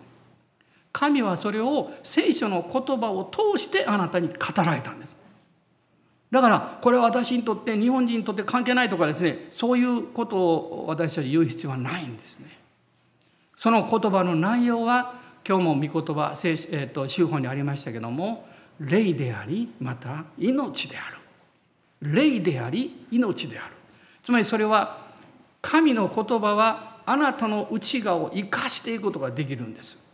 [0.92, 5.16] 神はそれを聖書の言葉を通してあなたに語られたんです。
[6.30, 12.58] だからこれは私にとって日本人にとって関係ないとかですねそういうことを私たち言う必要はないんですね。
[13.56, 15.14] その言葉の内容は
[15.46, 18.47] 今日も御言葉、えー、と修法にありましたけども
[18.80, 21.18] 霊でありまた命である
[22.12, 23.74] 霊であり命である
[24.22, 25.08] つまりそれは
[25.60, 30.06] 神の言葉はあなたの内側を生かしていくことができるんです。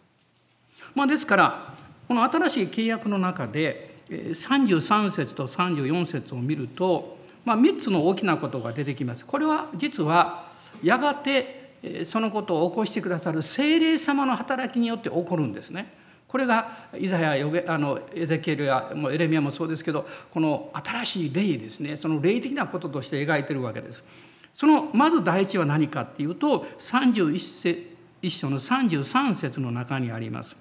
[0.94, 1.74] まあ、ですから
[2.06, 9.26] この新しい契約の中で33節と34節を見ると、まあ、3つの大きなことが出てきます。
[9.26, 10.52] これは実は
[10.82, 15.92] やがてそのことを起こしてくださる精霊様の働きによって起こるんですね。
[16.34, 24.04] これがイザヤあのエゼキエルやもエレミアもそうですけどこの新しい霊ですねその霊的なこととして描いてるわけです。
[24.52, 30.56] そのまず第一は何かっていうと31節一章の33節の中にあります。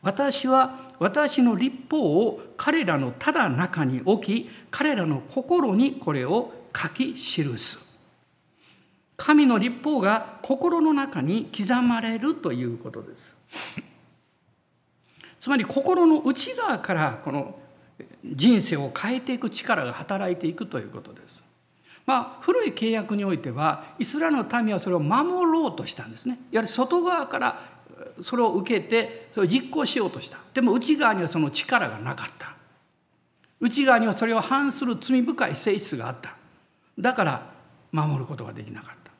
[0.00, 7.18] 私は私の立法を彼らのただ中に置き彼らの心にこれを書き記
[7.58, 7.98] す
[9.18, 13.34] 神の立法が心の中に刻まれるということです
[15.40, 17.58] つまり心の内側からこの
[18.24, 21.44] 人生を変えていく力が働いていくということです。
[22.06, 26.38] まあ、古い契約においてはイスラエルの民はそれを守ろうとしたんですね。
[26.50, 27.60] やはり外側から
[28.22, 30.38] それを受けてそれを実行しようとした。
[30.54, 32.54] でも内側にはその力がなかった。
[33.60, 36.34] 内側にはそれを反する罪深い性質があった。
[36.98, 37.52] だから
[37.92, 39.12] 守ることができなかった。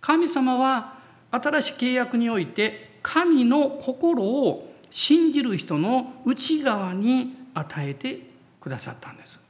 [0.00, 0.98] 神様は
[1.30, 8.20] 新しい契約において神の心を信じる人の内側に与えて
[8.60, 9.40] くださったんです、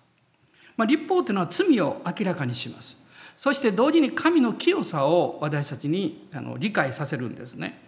[0.77, 3.05] まあ、立法というのは罪を明らかにします。
[3.37, 7.79] そして同時に神の清さを私たちにあの理解させるんですね。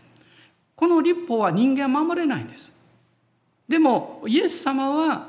[0.77, 2.73] この立法は人間は守れないんです。
[3.67, 5.29] でもイエス様は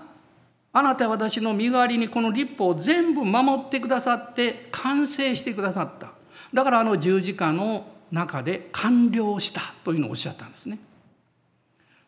[0.71, 6.11] あなたは私の身代わりにこの立法を全部守ってくださって完成してくださった。
[6.53, 10.79] だからあの十字架の中で完了したというのをおっしゃったんですね。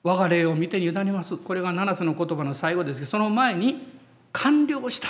[0.03, 1.37] 我が霊を見てに委ねます。
[1.37, 3.87] これが7つの言葉の最後ですけどその前に
[4.31, 5.09] 完了した。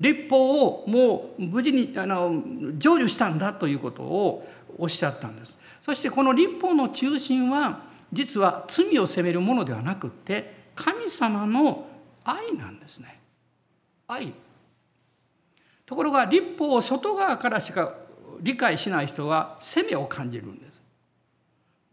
[0.00, 4.46] 立法をもう無事にあの成就したんだということを
[4.76, 5.56] おっしゃったんです。
[5.80, 7.82] そしてこの立法の中心は
[8.12, 11.86] 実は罪を責めるものではなくって神様の
[12.24, 13.20] 愛なんですね。
[14.06, 14.32] 愛。
[15.86, 17.94] ところが立法を外側からしか
[18.40, 20.73] 理解しない人は責めを感じるんです。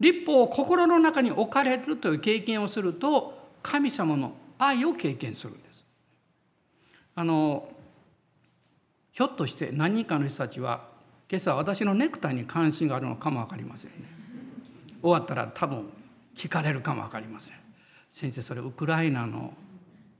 [0.02, 5.84] 立法を心の中に置かれるという経験をすると神様の愛を経験するんです。
[7.14, 7.68] あの
[9.12, 10.88] ひょっとして何人かの人たちは
[11.30, 13.96] 今朝私のネクタイに関心があるのかも分かりませんね。
[15.00, 15.88] 終わったら多分
[16.34, 17.56] 聞かれるかも分かりません。
[18.10, 19.54] 先生それウクライナの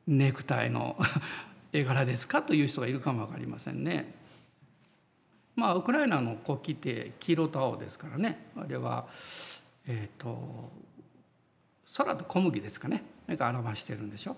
[0.06, 0.96] ネクタイの
[1.72, 4.14] 絵柄ですかという人がいるかも分かりませんね。
[5.56, 8.46] まあウクライナの国旗って黄色と青ですからね。
[8.56, 9.06] あれは
[9.86, 10.70] えっ、ー、と
[11.96, 13.04] 空と小麦ですかね。
[13.28, 14.36] が表してるんでしょ。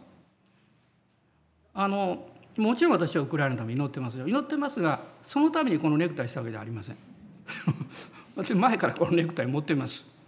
[1.73, 2.27] あの
[2.57, 4.29] もちろん私はウクライナのために祈ってますよ。
[4.29, 6.97] 祈ってますがそのためにこのネクタイしたわけではありません。
[8.37, 10.23] 私前からこのネクタイ持ってます。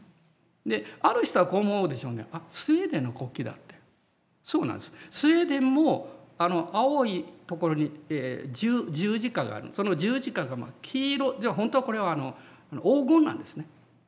[0.65, 2.27] である人はこう思うでしょうね。
[2.33, 3.77] あスウェーデンの国旗だって。
[4.43, 4.93] そうなんです。
[5.11, 6.09] スウェーデンも
[6.39, 9.69] あの青いところに、えー、十十字架がある。
[9.73, 11.41] その十字架がまあ黄色。
[11.41, 12.37] じゃ本当はこれはあの
[12.73, 13.67] 黄金なんですね。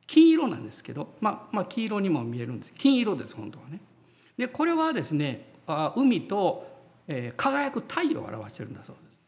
[0.09, 3.79] 金色なんですけど、まあ、まあ黄色にも見えるんです金色です本当はね
[4.37, 5.45] でこれはですね
[5.95, 6.69] 海と
[7.11, 9.19] え、輝く太陽を表してるんだそうです。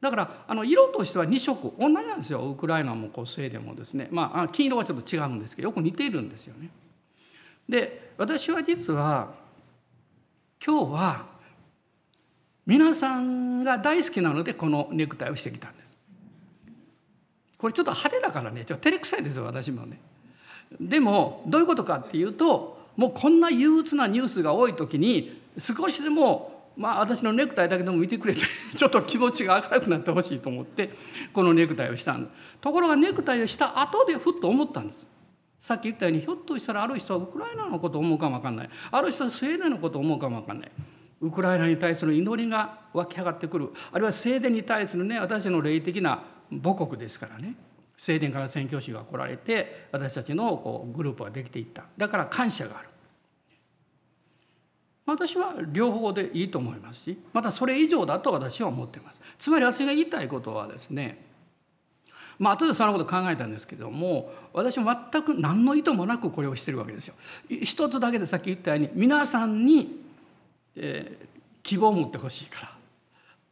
[0.00, 6.70] だからあの色としては2色同じなんですよウクライナもこうスウェーデンもですねまあ金色はちょっと違うんですけどよく似ているんですよね。
[7.68, 9.34] で私は実は
[10.64, 11.26] 今日は
[12.64, 15.98] 皆さんが大好きなのでこのネクタイをしてきたんです。
[17.58, 19.98] これちょっと派手だからねちょっと照れくさいですよ私もね。
[20.80, 28.42] でもどういうことかっていうともうこんな憂鬱なニュースが多い時に少しでもまあ私のネクタイだけでも見てくれて
[28.76, 30.90] ちょっと気持ちが明るくなってほしいと思って
[31.32, 35.06] このネクタイをしたんところがネクタイをした後でふっと思ったんです。
[35.58, 38.70] さっき言ったようにひょっとしたらある人はウクライナのことを思うかも分かんない。
[38.90, 40.72] ある人はスウェーデンのことを思うかも分かんない。
[41.22, 43.70] ウクライナに対する祈りが湧き上がってくる。
[43.90, 46.22] あるいはスウェーデンに対するね私の霊的な
[46.62, 47.54] 母国ですからね。
[47.96, 52.88] スウェーデンから宣教師が来られて私たちのこうグループができていっただから感謝がある
[55.06, 61.24] 私は両方でいいと思いますしまたそれ以上だと私は思っていますつまり私が言いたいことはですね
[62.38, 67.14] まあ後でそのこと考えたんですけども私は全く何の意図もなくこれをしてるわけですよ。
[67.48, 70.04] 一つだけでさっき言ったように皆さんに、
[70.76, 71.26] えー、
[71.62, 72.76] 希望を持ってほしいか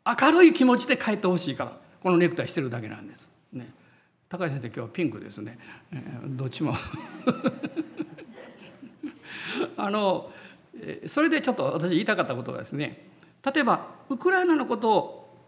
[0.05, 1.73] ら明るい気持ちで帰ってほしいから
[2.03, 3.34] このネクタイしてるだけなんです。
[4.37, 5.57] 高橋先生今日はピンクですね、
[5.93, 6.75] えー、どっちも。
[9.77, 10.33] あの
[11.07, 13.07] それでちょっと私言いたかったことがですね。
[13.45, 15.39] 例えばウクライナのことを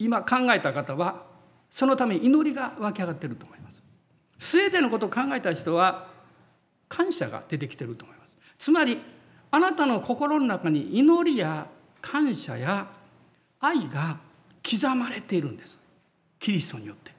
[0.00, 1.24] 今考えた方は
[1.70, 3.80] そのために祈りが湧き上がってると思います。
[4.38, 6.08] スウェーデンのことを考えた人は
[6.88, 8.36] 感謝が出てきてると思います。
[8.58, 8.98] つまり
[9.52, 11.68] あなたの心の中に祈りや
[12.02, 12.88] 感謝や
[13.60, 14.18] 愛が
[14.68, 15.78] 刻まれているんです。
[16.40, 17.15] キリストによって。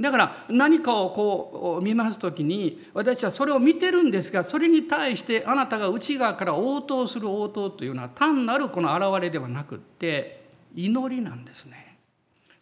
[0.00, 11.98] だから何かをこう見ます時に私はそれを見てるんですがそれに対してあなたが内側から応答する応答というのは単なるこの現れではなくって祈りなんですね。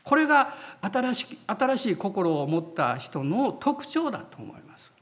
[0.02, 4.96] これが新し新しい心を持った人の特徴だと思います。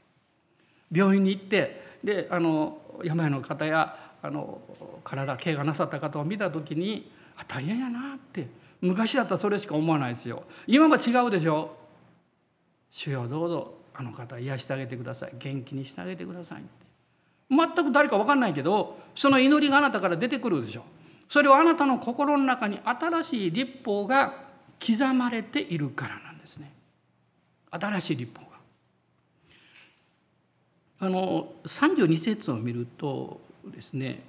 [0.91, 4.61] 病院に行ってであの病の方やあの
[5.03, 8.47] 体怪我なさった方を見た時にあ大変やなって
[8.81, 11.86] 昔だったらそれしか思わないですよ今は違うでしょ
[12.97, 15.33] 主よどうぞあの方癒してあげてください。
[15.37, 16.69] 元気にしてあげてくださいって。
[17.47, 20.83] 全く誰か分かんないけどその祈りがあなたから出てくるでしょ。
[21.29, 24.33] それはあなたの心の中に新しい立法が
[24.83, 26.73] 刻まれているからなんですね。
[27.69, 28.57] 新しい立法が。
[30.99, 34.23] あの32節を見るとですね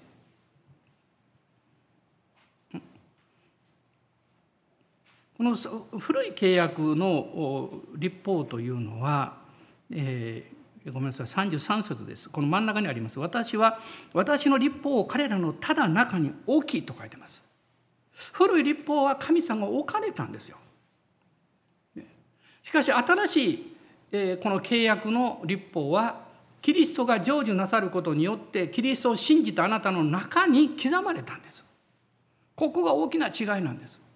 [5.38, 5.56] この
[6.00, 9.36] 古い契約の立法というのは、
[9.88, 12.28] えー、ごめんなさい33節です。
[12.28, 13.20] この真ん中にあります。
[13.20, 13.78] 私は
[14.12, 17.44] 私の立法を彼らのただ中に大きと書いてます。
[18.32, 20.58] 古い立法は神様が置かれたんですよ。
[22.64, 23.76] しかし新しい、
[24.10, 26.20] え、この契約の立法は
[26.60, 31.64] キリストが成就なさることによってキリストを信じたあなたの中に刻まれたんです。
[32.56, 34.07] ここが大きな違いなんです。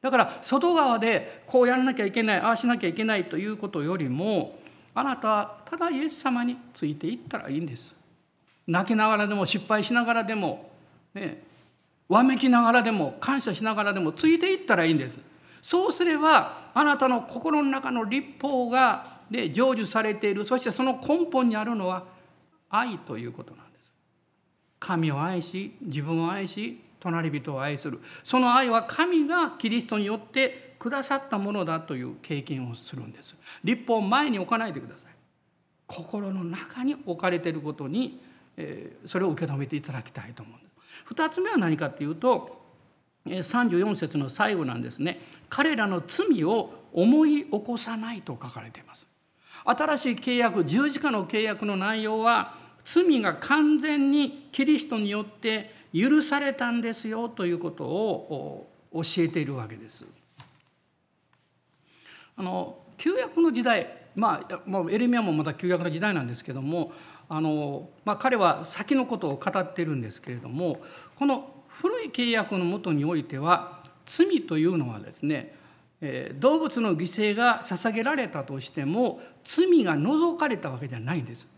[0.00, 4.58] だから外側でこうやらなきゃいけないああしなきゃいけないということよりも
[4.94, 7.94] あなたはただイエス様についていったらいいんです。
[8.66, 10.70] 泣きながらでも失敗しながらでも、
[11.14, 11.42] ね、
[12.08, 15.20] わめきながらでも感謝しながらでもついていったらいいんです。
[15.62, 20.44] そうすればあなたの心の中の立法が、ね、成就されている。
[20.44, 22.04] そしてその根本にあるのは
[22.70, 23.92] 愛ということなんです。
[24.78, 28.00] 神を愛し自分を愛し隣人を愛する。
[28.24, 33.36] その愛は神がキリストによってくださったものだという経験をするんです。
[33.64, 35.12] 立法を前に置かないでください。
[35.86, 38.20] 心の中に置かれていることに、
[38.56, 40.68] えそれを受け止めていただきたいと思うんで
[41.06, 41.14] す。
[41.14, 42.58] 2つ目は何かっていうと
[43.26, 45.20] 34節の最後なんですね。
[45.48, 49.06] 彼らの罪を思い起こさないと書かれています。
[49.64, 60.06] 新しい契約十字架の契約の内容は罪が完全にキリストによって許されたんですよということを教えているわけです。
[62.36, 66.92] あの旧約の時代まあエレミアもまた旧約の時代なんですけども
[67.28, 70.80] あの、まあ、彼は先のことを語っているんですけれども
[71.16, 75.54] この古い契約のもとにおいては罪というのはですね
[76.38, 81.48] 動物の犠牲が捧げられたとしても罪が除かれたわけじゃないんです。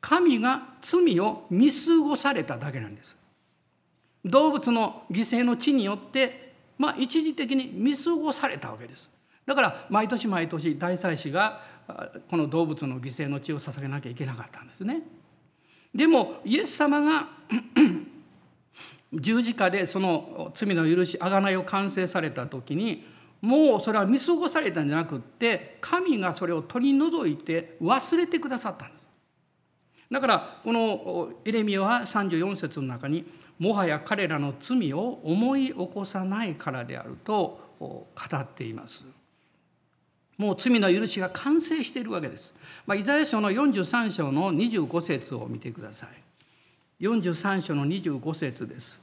[0.00, 3.19] 神が罪を見過ごされただけなんです。
[4.24, 9.10] 動物の犠牲の地によって、まあ、一時的に見過ごされたわけです。
[9.46, 11.62] だから毎年毎年大祭司が
[12.30, 15.02] この動物の犠牲の血を捧げなきゃいけなかったんですね。
[15.94, 17.28] でもイエス様が
[19.12, 23.04] 十字架でその罪の許し贖いを完成された時に
[23.40, 29.08] もうそれは見過ごされたんじゃなくって神がそれを取り除いて忘れてくださったんです。
[30.10, 33.24] だからこのエレミアは34節の中に
[33.60, 39.04] もはや彼らの罪を思い起こさないからであると語っています。
[40.38, 42.54] もう罪の許しが完成しているわけです。
[42.86, 47.04] まあ、イザヤ書の43章の25節を見てください。
[47.04, 48.98] 43章の25節です。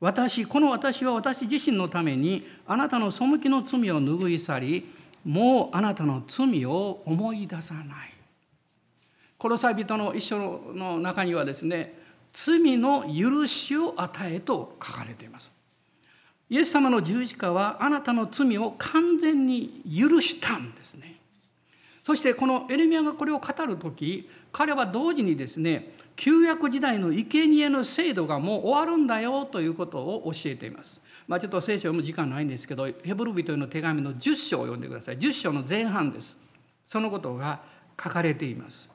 [0.00, 4.88] 私、この私は私自身のためにあなたの背きの罪を拭い去り、
[5.26, 8.14] もうあなたの罪を思い出さない。
[9.38, 12.03] 殺さ人の一章の中にはですね、
[12.34, 15.50] 罪の許しを与えと書かれています。
[16.50, 21.14] イエス様の十字架はあなたの罪を完全に許したんですね。
[22.02, 31.00] そしてこのエレミアがこれを語る時彼は同時にですね旧約時代の生贄の制度がもう終わるんだよということを教えています。
[31.26, 36.36] まあ、ちょっと聖書を読む時間ないんですけどヘブル人への手紙の10章を読んでください10章の前半です
[36.84, 37.62] そのことが
[38.02, 38.90] 書かれています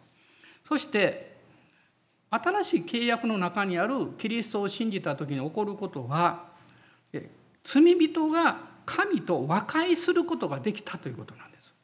[0.68, 1.29] そして
[2.32, 6.46] 新しい契約の中にあるキリストを信じた時に起こることは
[7.64, 11.76] 罪人が神と和解することができたということなんです。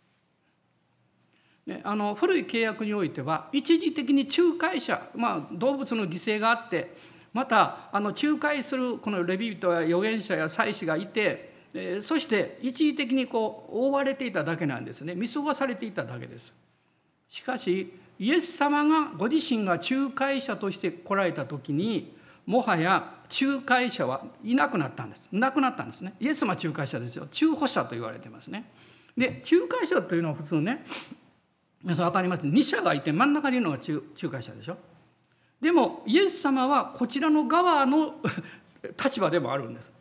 [1.83, 6.95] あの古い契約においては一時的に仲介者、まあ、動物の犠牲があって
[7.33, 11.53] またあの仲介するこのレビ人や預言者や祭司がいて
[12.01, 16.53] そして一時的にこう覆われていただけなんですね見過ごされていただけです。
[17.29, 22.15] しかしイエス様がご自身が仲介者として来られた時に
[22.45, 25.27] もはや仲介者はいなくなったんです。
[25.31, 26.13] なくなったんですね。
[26.19, 27.27] イエス様は仲介者ですよ。
[27.31, 28.71] 中保者と言われてますね。
[29.17, 30.85] で仲介者というのは普通ね
[31.83, 32.45] 皆さん分かります。
[32.45, 34.77] 2者がいて真ん中にいるのが仲介者でしょ。
[35.59, 38.15] でもイエス様はこちらの側の
[39.03, 39.91] 立場でもあるんです。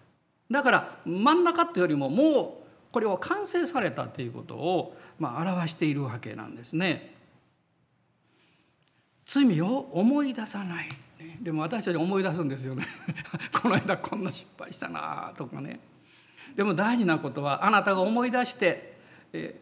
[0.50, 7.13] だから真ん中っていうよりももうこれを完成されたということを、まあ、表しているわけなんですね。
[9.26, 10.88] 罪を思い出さない。
[11.40, 12.86] でも私たち思い出すんですよね。
[13.52, 15.80] この間こんな失敗したなとかね。
[16.54, 18.98] でも大事なことはあなたが思い出して、
[19.32, 19.60] え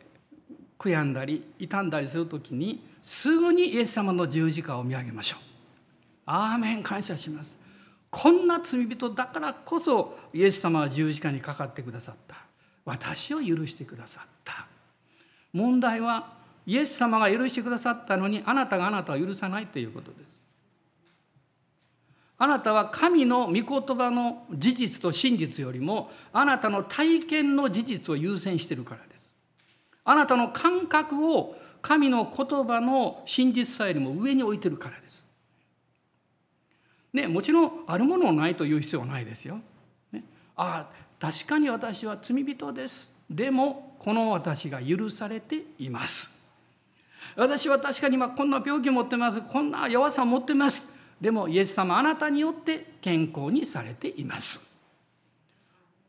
[0.51, 5.41] ー、悔やんだり傷んだりする時にすぐにイエス様の十字架を見上げましょう。
[6.27, 7.59] アーメン感謝します。
[8.11, 12.37] こんな罪人だからこそイエス様は十字架にかかってくださった。
[12.85, 14.67] 私を許してくださった。
[15.53, 20.43] 問題はイエス様が許してくださったのにあなたがあなたを許さないということです。
[22.39, 23.65] あなたは神の御言
[23.97, 29.33] 葉の事実と真実よりもあなたの体験の事実を優先しているからです。
[30.05, 35.25] あなたの感覚を神の言葉の真実さよりも上に置いてるからです。
[37.13, 39.61] ね、もちろんあるものないという必要はないですよ。
[40.11, 40.25] ね、
[40.57, 43.13] ああ確かに私は罪人です。
[43.31, 46.32] でもこの私が許されています。
[47.37, 49.41] 私は確かに今こんな病気持ってます。
[49.43, 51.01] こんな弱さ持ってます。
[51.21, 54.81] でもイエス様あなたによって健康にされています。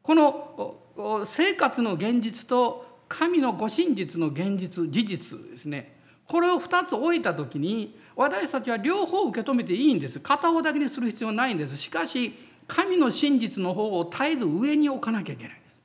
[0.02, 5.98] この生活の現実と神のご真実の現実事実ですね。
[6.28, 10.20] これを2つ置いた時に私たちは両方受け止めていいんです。
[10.20, 11.78] 片方だけにする必要はないんです。
[11.78, 12.34] しかし
[12.68, 15.84] 神の真実の方を絶えず上に置かなきゃいけないんです、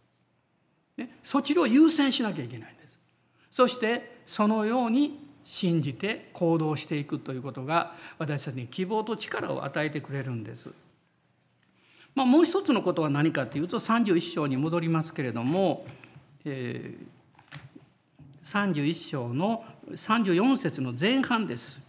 [0.97, 2.99] ね、そちらを優先しなきゃいけないんです。
[3.51, 10.75] そしてそのように信じて行動していくということが私たちに希望と力を与えてくれるんです。
[12.15, 15.87] まあ、もう一つのことは何かというと31章に戻りますけれども、
[16.45, 21.83] えー、31章の34節の前半です。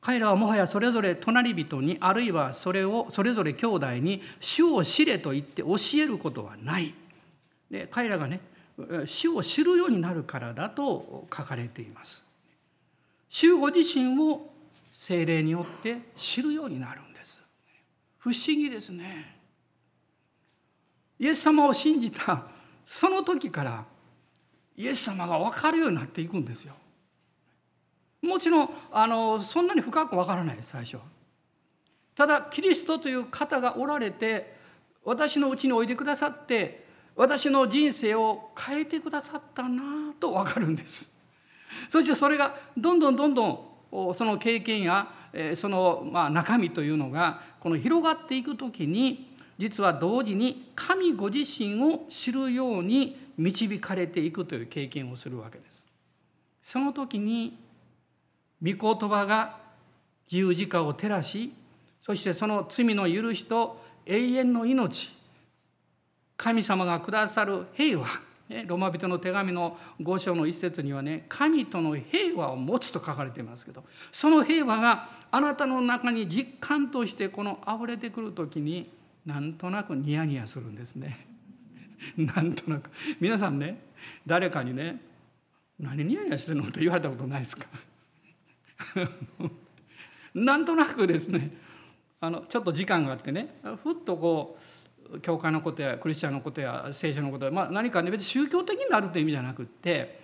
[0.00, 6.94] 彼らはもはやそれぞれ隣人にあるいはそれをそれぞれ兄弟に主を知れと言って教えることはない。
[7.68, 8.38] で彼らがね
[9.06, 12.24] 主を知るようになるからだと書かれています。
[13.28, 14.50] 主ご自身を
[14.92, 17.40] 精霊によって知るようになるんです。
[18.18, 19.36] 不思議ですね。
[21.18, 22.46] イエス様を信じた
[22.84, 23.84] その時から
[24.76, 26.74] イエス様が分かるようになっていくんですよ。
[28.22, 30.98] もちろんあのそんなに深く分からない最初。
[32.14, 34.54] ただキリストという方がおられて
[35.04, 36.79] 私のうちにおいでくださって
[37.20, 41.22] 私の人生を変えてくださったなと分かるんです。
[41.86, 43.46] そしてそれがどんどんどんど
[43.92, 45.12] んその経験や
[45.54, 55.86] そのま中身というのがこの広がっていく時に実は同時に神ご自身を知るように導かれていくという経験をするわけです。
[56.62, 57.58] その時に
[58.62, 59.58] 御言葉が
[60.26, 61.52] 十字架を照らし
[62.00, 65.19] そしてその罪の許しと永遠の命
[66.40, 68.06] 神様がくださる平和
[68.66, 78.88] ロマ人の手紙の5章の一節にはね神との平和を持つと書かれていますけどその平和があなたの中に実感としてこの溢れてくる時に
[79.26, 81.26] なんとなくニヤニヤするんですね。
[82.16, 83.78] なんとなく皆さんね
[84.26, 84.98] 誰かにね
[85.78, 87.66] 「何ニヤニヤしてるの?」って言われたことないですか？
[90.34, 91.54] なんとなくですね
[92.18, 94.79] あのちょっと時間があってねふっとこう
[95.22, 100.20] 教会のことやクリスチャンのことや聖書のことや、まあ、何かね別に宗教的になるという意味じゃなくって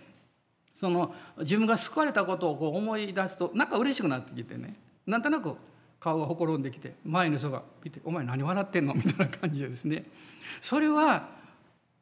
[0.73, 4.77] その自分が救われたことをこう思い出すとなんか嬉しくなってきてね
[5.07, 5.57] なんとなく
[5.99, 10.05] 顔がほころんできて前の人が見て「お前何笑ってんの?」みたいな感じでですね
[10.61, 11.31] それは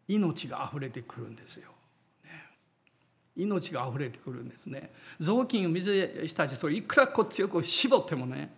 [0.09, 1.71] 命が溢れてくるんですよ。
[3.37, 8.55] 命が溢れてくるんですね雑巾を水でしたちそれいくらこう強く絞ってもね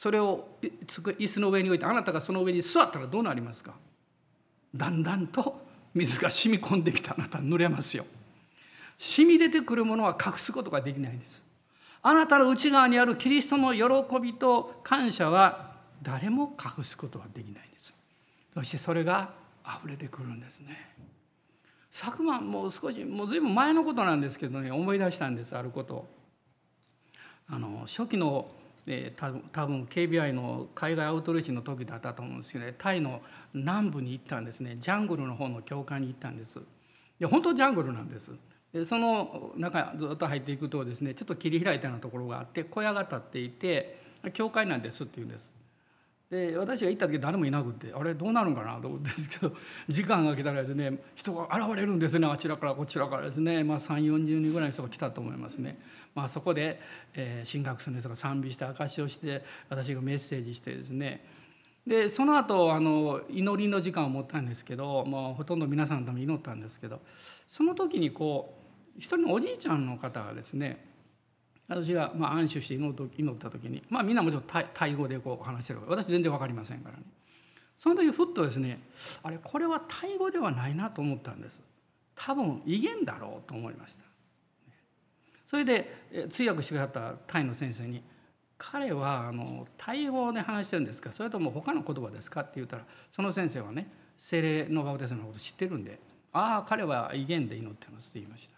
[0.00, 3.74] それを椅子の上に置いてあなたがその上に座ったらどうなりますか？
[4.74, 5.60] だんだんと
[5.92, 8.04] 水が染み込んできてあなた濡れますよ。
[8.96, 11.44] 染み出てくるものは隠すことができないんです。
[12.00, 15.72] あなたの内側にあるキリストの喜びと感謝は
[16.02, 17.94] 誰も隠すことはできないんです。
[18.54, 19.34] そしてそれが
[19.66, 20.78] 溢れてくるんですね。
[21.90, 26.08] 昨晩もう少しもう随分前のことなんですけどね思い出したんですあること。
[27.50, 28.50] あの初期の
[28.90, 29.30] え、多
[29.66, 33.22] 分 KBI の海外アウトリーチの時だったと思うんですけど、ね、タイの
[33.54, 34.76] 南部に行ったんですね。
[34.78, 36.58] ジャングルの方の教会に行ったんです。
[36.58, 36.62] い
[37.18, 38.32] や本当ジャングルなんです。
[38.72, 43.98] でその中ずっと入っていくとですねちょっと切り開いたようなところがあって小屋が建っていて
[44.32, 45.50] 教会なんですって言うんです。
[46.30, 49.52] で私が行った時誰もいなくてあれどうなるんかなと思うんですけど
[49.88, 55.76] 時間が来たらですね人が現れるんですねあちらからこちらからですね、まあ、3 4 0人ぐらいの人が来たと思いますね。
[56.14, 56.80] まあ、そこで、
[57.14, 61.24] えー、神学生の人が賛美して証しをして私がメッセージしてですね。
[61.86, 67.00] でその後あの祈りの時間を持ったんですけどもうほとんど皆さんのために祈ったんですけど
[67.46, 68.54] その時にこ
[68.96, 70.84] う一人のおじいちゃんの方がですね
[71.68, 72.90] 私がまあ安守して祈
[73.32, 77.04] った時にまあみんなもちろんタイ語でこう話してる私全然分かりませんからね。
[77.76, 78.78] その時ふっとですね
[79.22, 81.62] あれこれはタイ語ではないなと思ったんです。
[82.14, 84.09] 多分威厳だろうと思いました。
[85.50, 88.00] それで通訳してくださったタイの先生に
[88.56, 91.10] 彼はあのタイ語で話してるんですか？
[91.10, 92.42] それとも他の言葉ですか？
[92.42, 95.98] って言ったらその先生はね精霊のバプテスのこと知ってるんで
[96.32, 98.54] 「ああ彼は威厳で祈ってます」って言いました。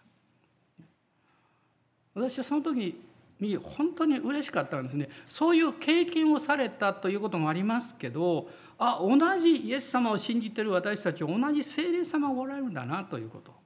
[2.13, 3.01] 私はその時
[3.39, 5.09] に本当に嬉しかったんですね。
[5.27, 13.62] そういう経験をされたということもありますけどあ同じイエス様を信じてる私たち同じ聖霊様がおられるんだなということ。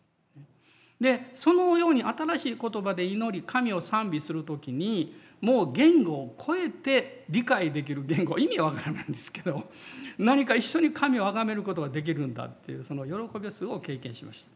[1.00, 9.70] でそのように新しい言葉で祈り神を賛美する時にもう言語を超えて理解できる言語意味は分からないんですけど
[10.18, 14.50] 何か一緒に神を崇めることができるんだっていうその喜びをすごく経験しました。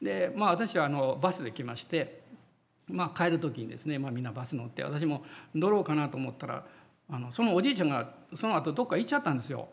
[0.00, 2.22] でまあ私はあのバスで来まして、
[2.88, 5.22] まあ、帰る時にですね、まあ、みんなバス乗って私も
[5.54, 6.64] 乗ろうかなと思ったら
[7.10, 9.68] あのそのおじいちゃんがその後どっか行っちゃったんですよ。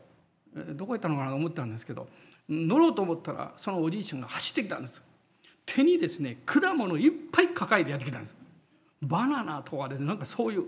[0.73, 2.07] どこ行ったのかなと思ったんですけど
[2.49, 5.08] 乗ろうと思ったらそのおじいちゃんが走ってきたんです。
[5.75, 8.35] 手にですね果物いっぱい抱えてやってきたんです。
[9.03, 10.65] バナナとかですねなんかそういう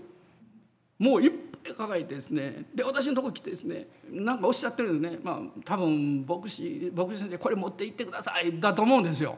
[0.98, 1.30] もういっ
[1.64, 5.20] ぱい抱えてですねで私のとこ来てですねなんかおっしゃってるんですね。
[5.24, 9.36] まあ多分牧師牧師先生これ持って行ってくださいだと思うんですよ。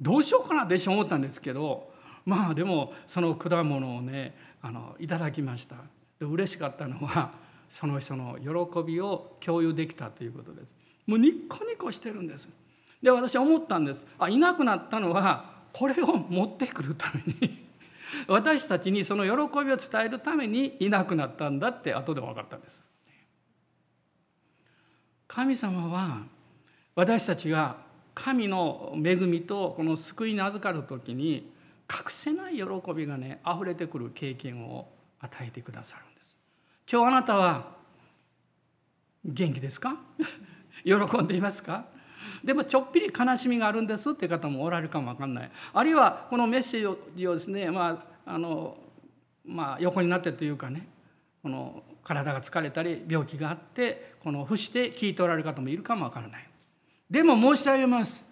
[0.00, 1.90] どうしようかなって一瞬思ったんですけど
[2.26, 5.76] まあでもその果物をねあのいただきました。
[6.20, 7.32] で嬉しかったのは
[7.70, 10.74] その人の喜びを共有できたということです。
[11.06, 12.48] もうニッコニコしてるんです。
[13.02, 14.06] で私思ったんです。
[14.18, 17.66] あいなくなったのはこれを持ってくるために。
[18.26, 22.82] 私たちにその喜びを伝えるためにいなくなったんだって後で分かったんです。
[25.26, 26.22] 神様は
[26.94, 27.76] 私たちが
[28.14, 31.52] 神の恵みとこの救いに預かる時に
[31.90, 34.90] 隠せない喜びがね溢れてくる経験を
[35.20, 36.36] 与えてくださるんです。
[36.90, 37.76] 今日あなたは
[39.24, 39.98] 元気ですか？
[40.84, 41.86] 喜んでいますか？
[42.44, 45.50] でもちょっぴり悲しみがあるんですって方もおられるかもわかんない。
[45.72, 48.76] あるいはこのメッセージをですね、まああの
[49.44, 50.86] まあ、横になってというかね
[51.42, 56.48] この体が疲れたり病気があってこの伏して聞いておられる方もいるかもわからない。
[57.10, 58.28] でも申し上げます。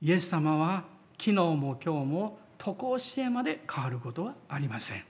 [0.00, 0.84] イエス様は
[1.18, 5.02] 昨日も今日も渡航支援まで変わることはありません。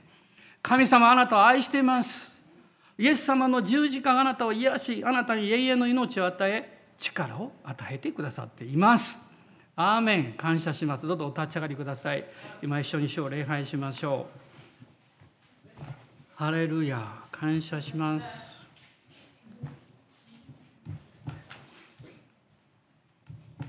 [0.62, 2.50] 神様あなたを愛しています。
[2.98, 9.34] イエス様の十字架があなたを癒しあなたに永遠の命を与え力を与えてくださっています。
[9.74, 10.32] アーメン。
[10.34, 11.06] 感謝します。
[11.06, 12.24] どうぞお立ち上がりください。
[12.62, 14.26] 今一緒に主を礼拝しましょ
[15.78, 15.84] う。
[16.34, 17.26] ハレルヤ。
[17.30, 18.64] 感謝します。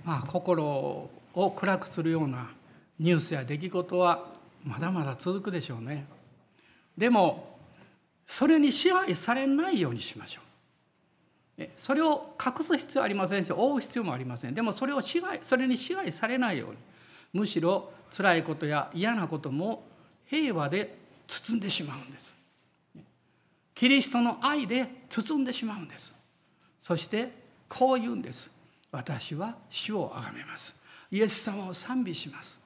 [0.06, 2.50] まあ心を暗くするような
[2.98, 4.32] ニュースや出来事は
[4.64, 6.06] まだまだ続くでしょうね。
[6.98, 7.60] でも
[8.26, 10.47] それに支配されないようにしましょう。
[11.76, 14.54] それを隠す必要はありませんし覆う必要もありません。
[14.54, 16.78] でもそれを支配それに支配されないように
[17.34, 19.84] むしろ辛いことや嫌なことも
[20.26, 20.98] 平和で
[21.28, 22.36] 包んでしまうんです。
[23.74, 26.14] キリストの愛で包んでしまうんです。
[26.80, 27.32] そして
[27.68, 28.52] こう言うんです。
[28.92, 30.84] 私は主を崇めます。
[31.12, 32.60] イエス様を賛美します。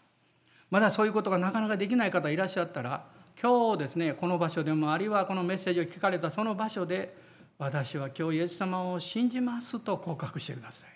[0.70, 3.06] まだそういうことがなかなかできない方いらっしゃったら
[3.42, 7.14] 今日ですねこの場所でもあるいはこのメッセージを聞かれたその場所で
[7.62, 10.90] 私は今日イエス様を信じますと告白してください。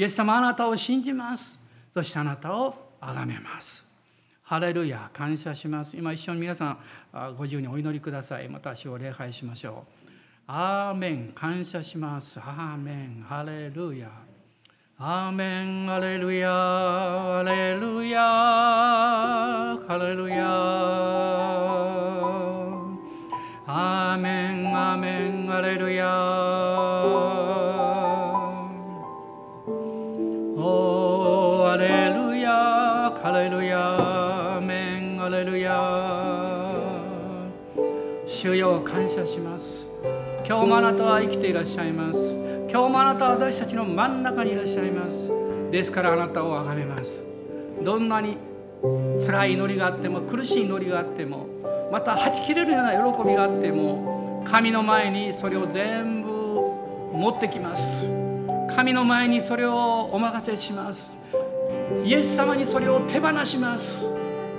[0.00, 1.60] イエス様あなたを信じます。
[1.92, 3.86] そしてあなたを崇めます。
[4.44, 5.94] ハレルヤ感謝します。
[5.94, 6.78] 今一緒に皆さん
[7.36, 8.48] ご自由にお祈りください。
[8.48, 10.10] また主を礼拝しましょう。
[10.46, 12.40] アーメン感謝します。
[12.40, 14.10] アーメンハレルヤ
[14.96, 18.22] アーメンハレルヤハレルヤ
[19.86, 20.46] ハレルヤ
[23.66, 24.63] アーメン
[25.54, 26.08] アーメンアレルヤ
[30.56, 36.72] おアレルヤカレルヤアメンアレルヤ
[38.26, 39.86] 主よ感謝します
[40.44, 42.32] 今日もあなたは生きていらっしゃいます
[42.68, 45.30] 今日もあなたは私たちの真ん中にいらっしゃいます
[45.70, 47.22] ですからあなたを崇めます
[47.80, 48.38] どんなに
[49.24, 51.46] 辛い祈りがあっても苦しい祈りがあっても
[51.92, 54.13] またはち切れるような喜びがあっても
[54.44, 56.30] 神の前にそれを全部
[57.12, 58.06] 持ってきます。
[58.74, 61.16] 神の前にそれをお任せします。
[62.04, 64.06] イエス様にそれを手放します。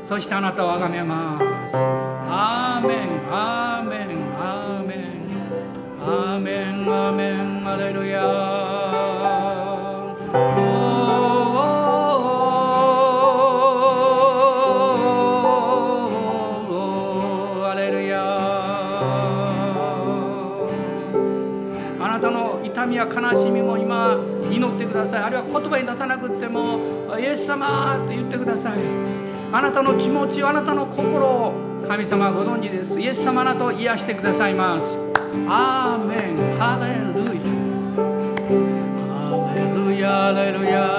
[0.04, 1.76] そしてあなたを崇めます。
[1.76, 3.00] アーメン。
[3.32, 4.08] アーメン。
[4.40, 5.06] アーメン。
[6.00, 6.86] アーメン。
[6.88, 7.68] アーメン。
[7.68, 8.22] アレルヤ
[22.96, 24.18] や悲しみも今
[24.50, 25.24] 祈ってください。
[25.24, 26.80] あるいは言葉に出さなくっても
[27.20, 28.74] イエス様と言ってください。
[29.52, 31.54] あなたの気持ちをあなたの心を
[31.88, 33.00] 神様ご存知です。
[33.00, 34.98] イエス様あなたを癒してくださいます。
[35.48, 36.58] アーメン。
[36.58, 37.42] ハレルヤ。
[39.12, 40.95] ハレルヤハレルヤレルヤ。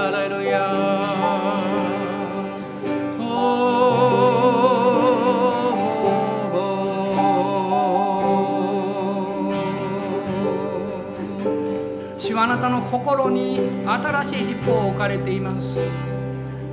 [12.90, 15.90] 心に新しい立法を置かれています。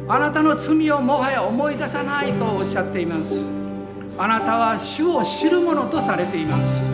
[0.07, 3.45] あなたの罪をもはや思い出さないとおっしゃっています。
[4.18, 6.93] あなたは主を知るものとされています。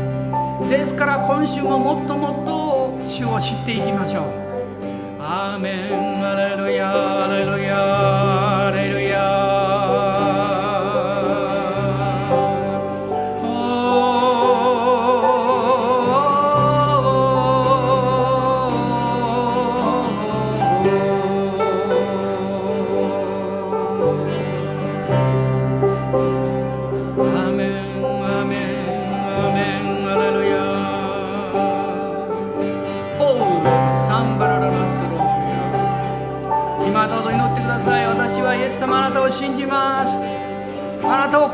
[0.69, 4.23] ですから今週ももっともっと主を知っていきましょう。
[5.19, 6.25] アーメン。
[6.25, 7.25] アレルヤ。
[7.25, 8.38] アレルヤ。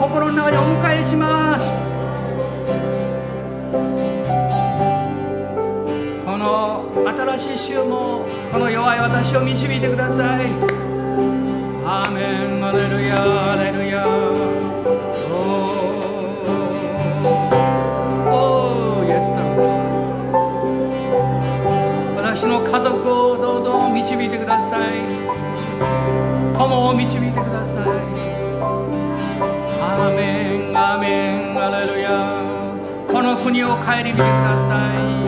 [0.06, 1.74] 心の中にお迎えします。
[6.24, 6.86] この
[7.38, 10.46] 新しい週もこの弱い私を導いてください。
[11.84, 12.22] アーメ
[12.60, 12.64] ン。
[12.64, 13.54] アレルヤ。
[13.54, 14.06] アレルヤ。
[18.30, 19.42] おおイエス様
[22.16, 24.82] 私の家族をどうぞ導いてください。
[26.56, 28.35] 友を導いてください。
[33.46, 35.25] 国を顧みてください。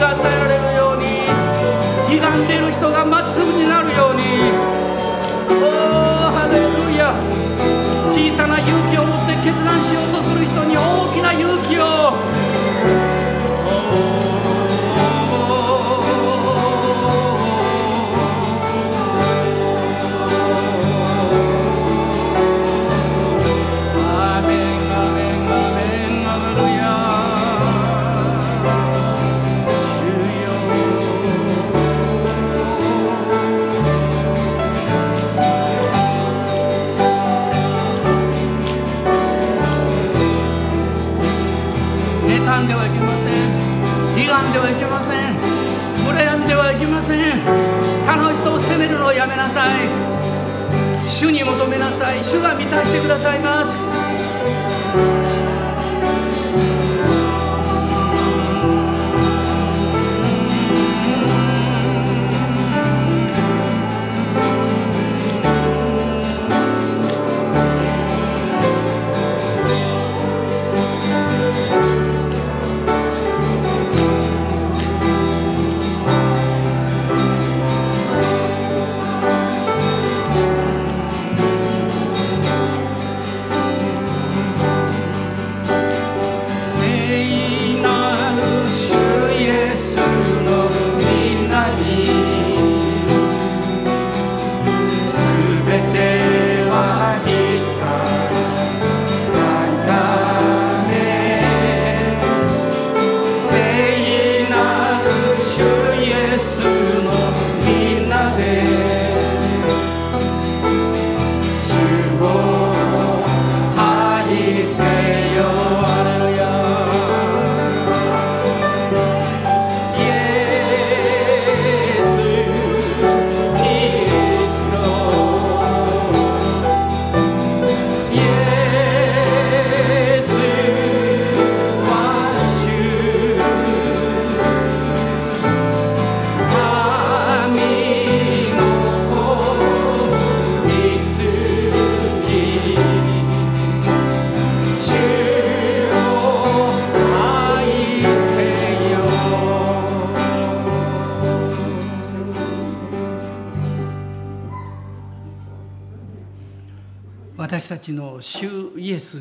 [0.00, 0.29] got the
[51.20, 52.24] 主に求めなさい。
[52.24, 53.99] 主が満たしてくださいます。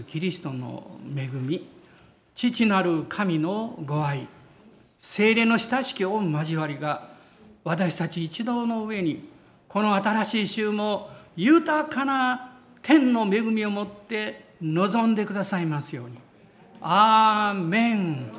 [0.09, 1.69] キリストの恵み
[2.33, 4.27] 父なる神のご愛
[4.97, 7.09] 精霊の親しき御交わりが
[7.63, 9.29] 私たち一同の上に
[9.67, 16.17] この新しい週も豊かな天の恵みを持って望んでくださいますように。
[16.81, 18.31] アーメン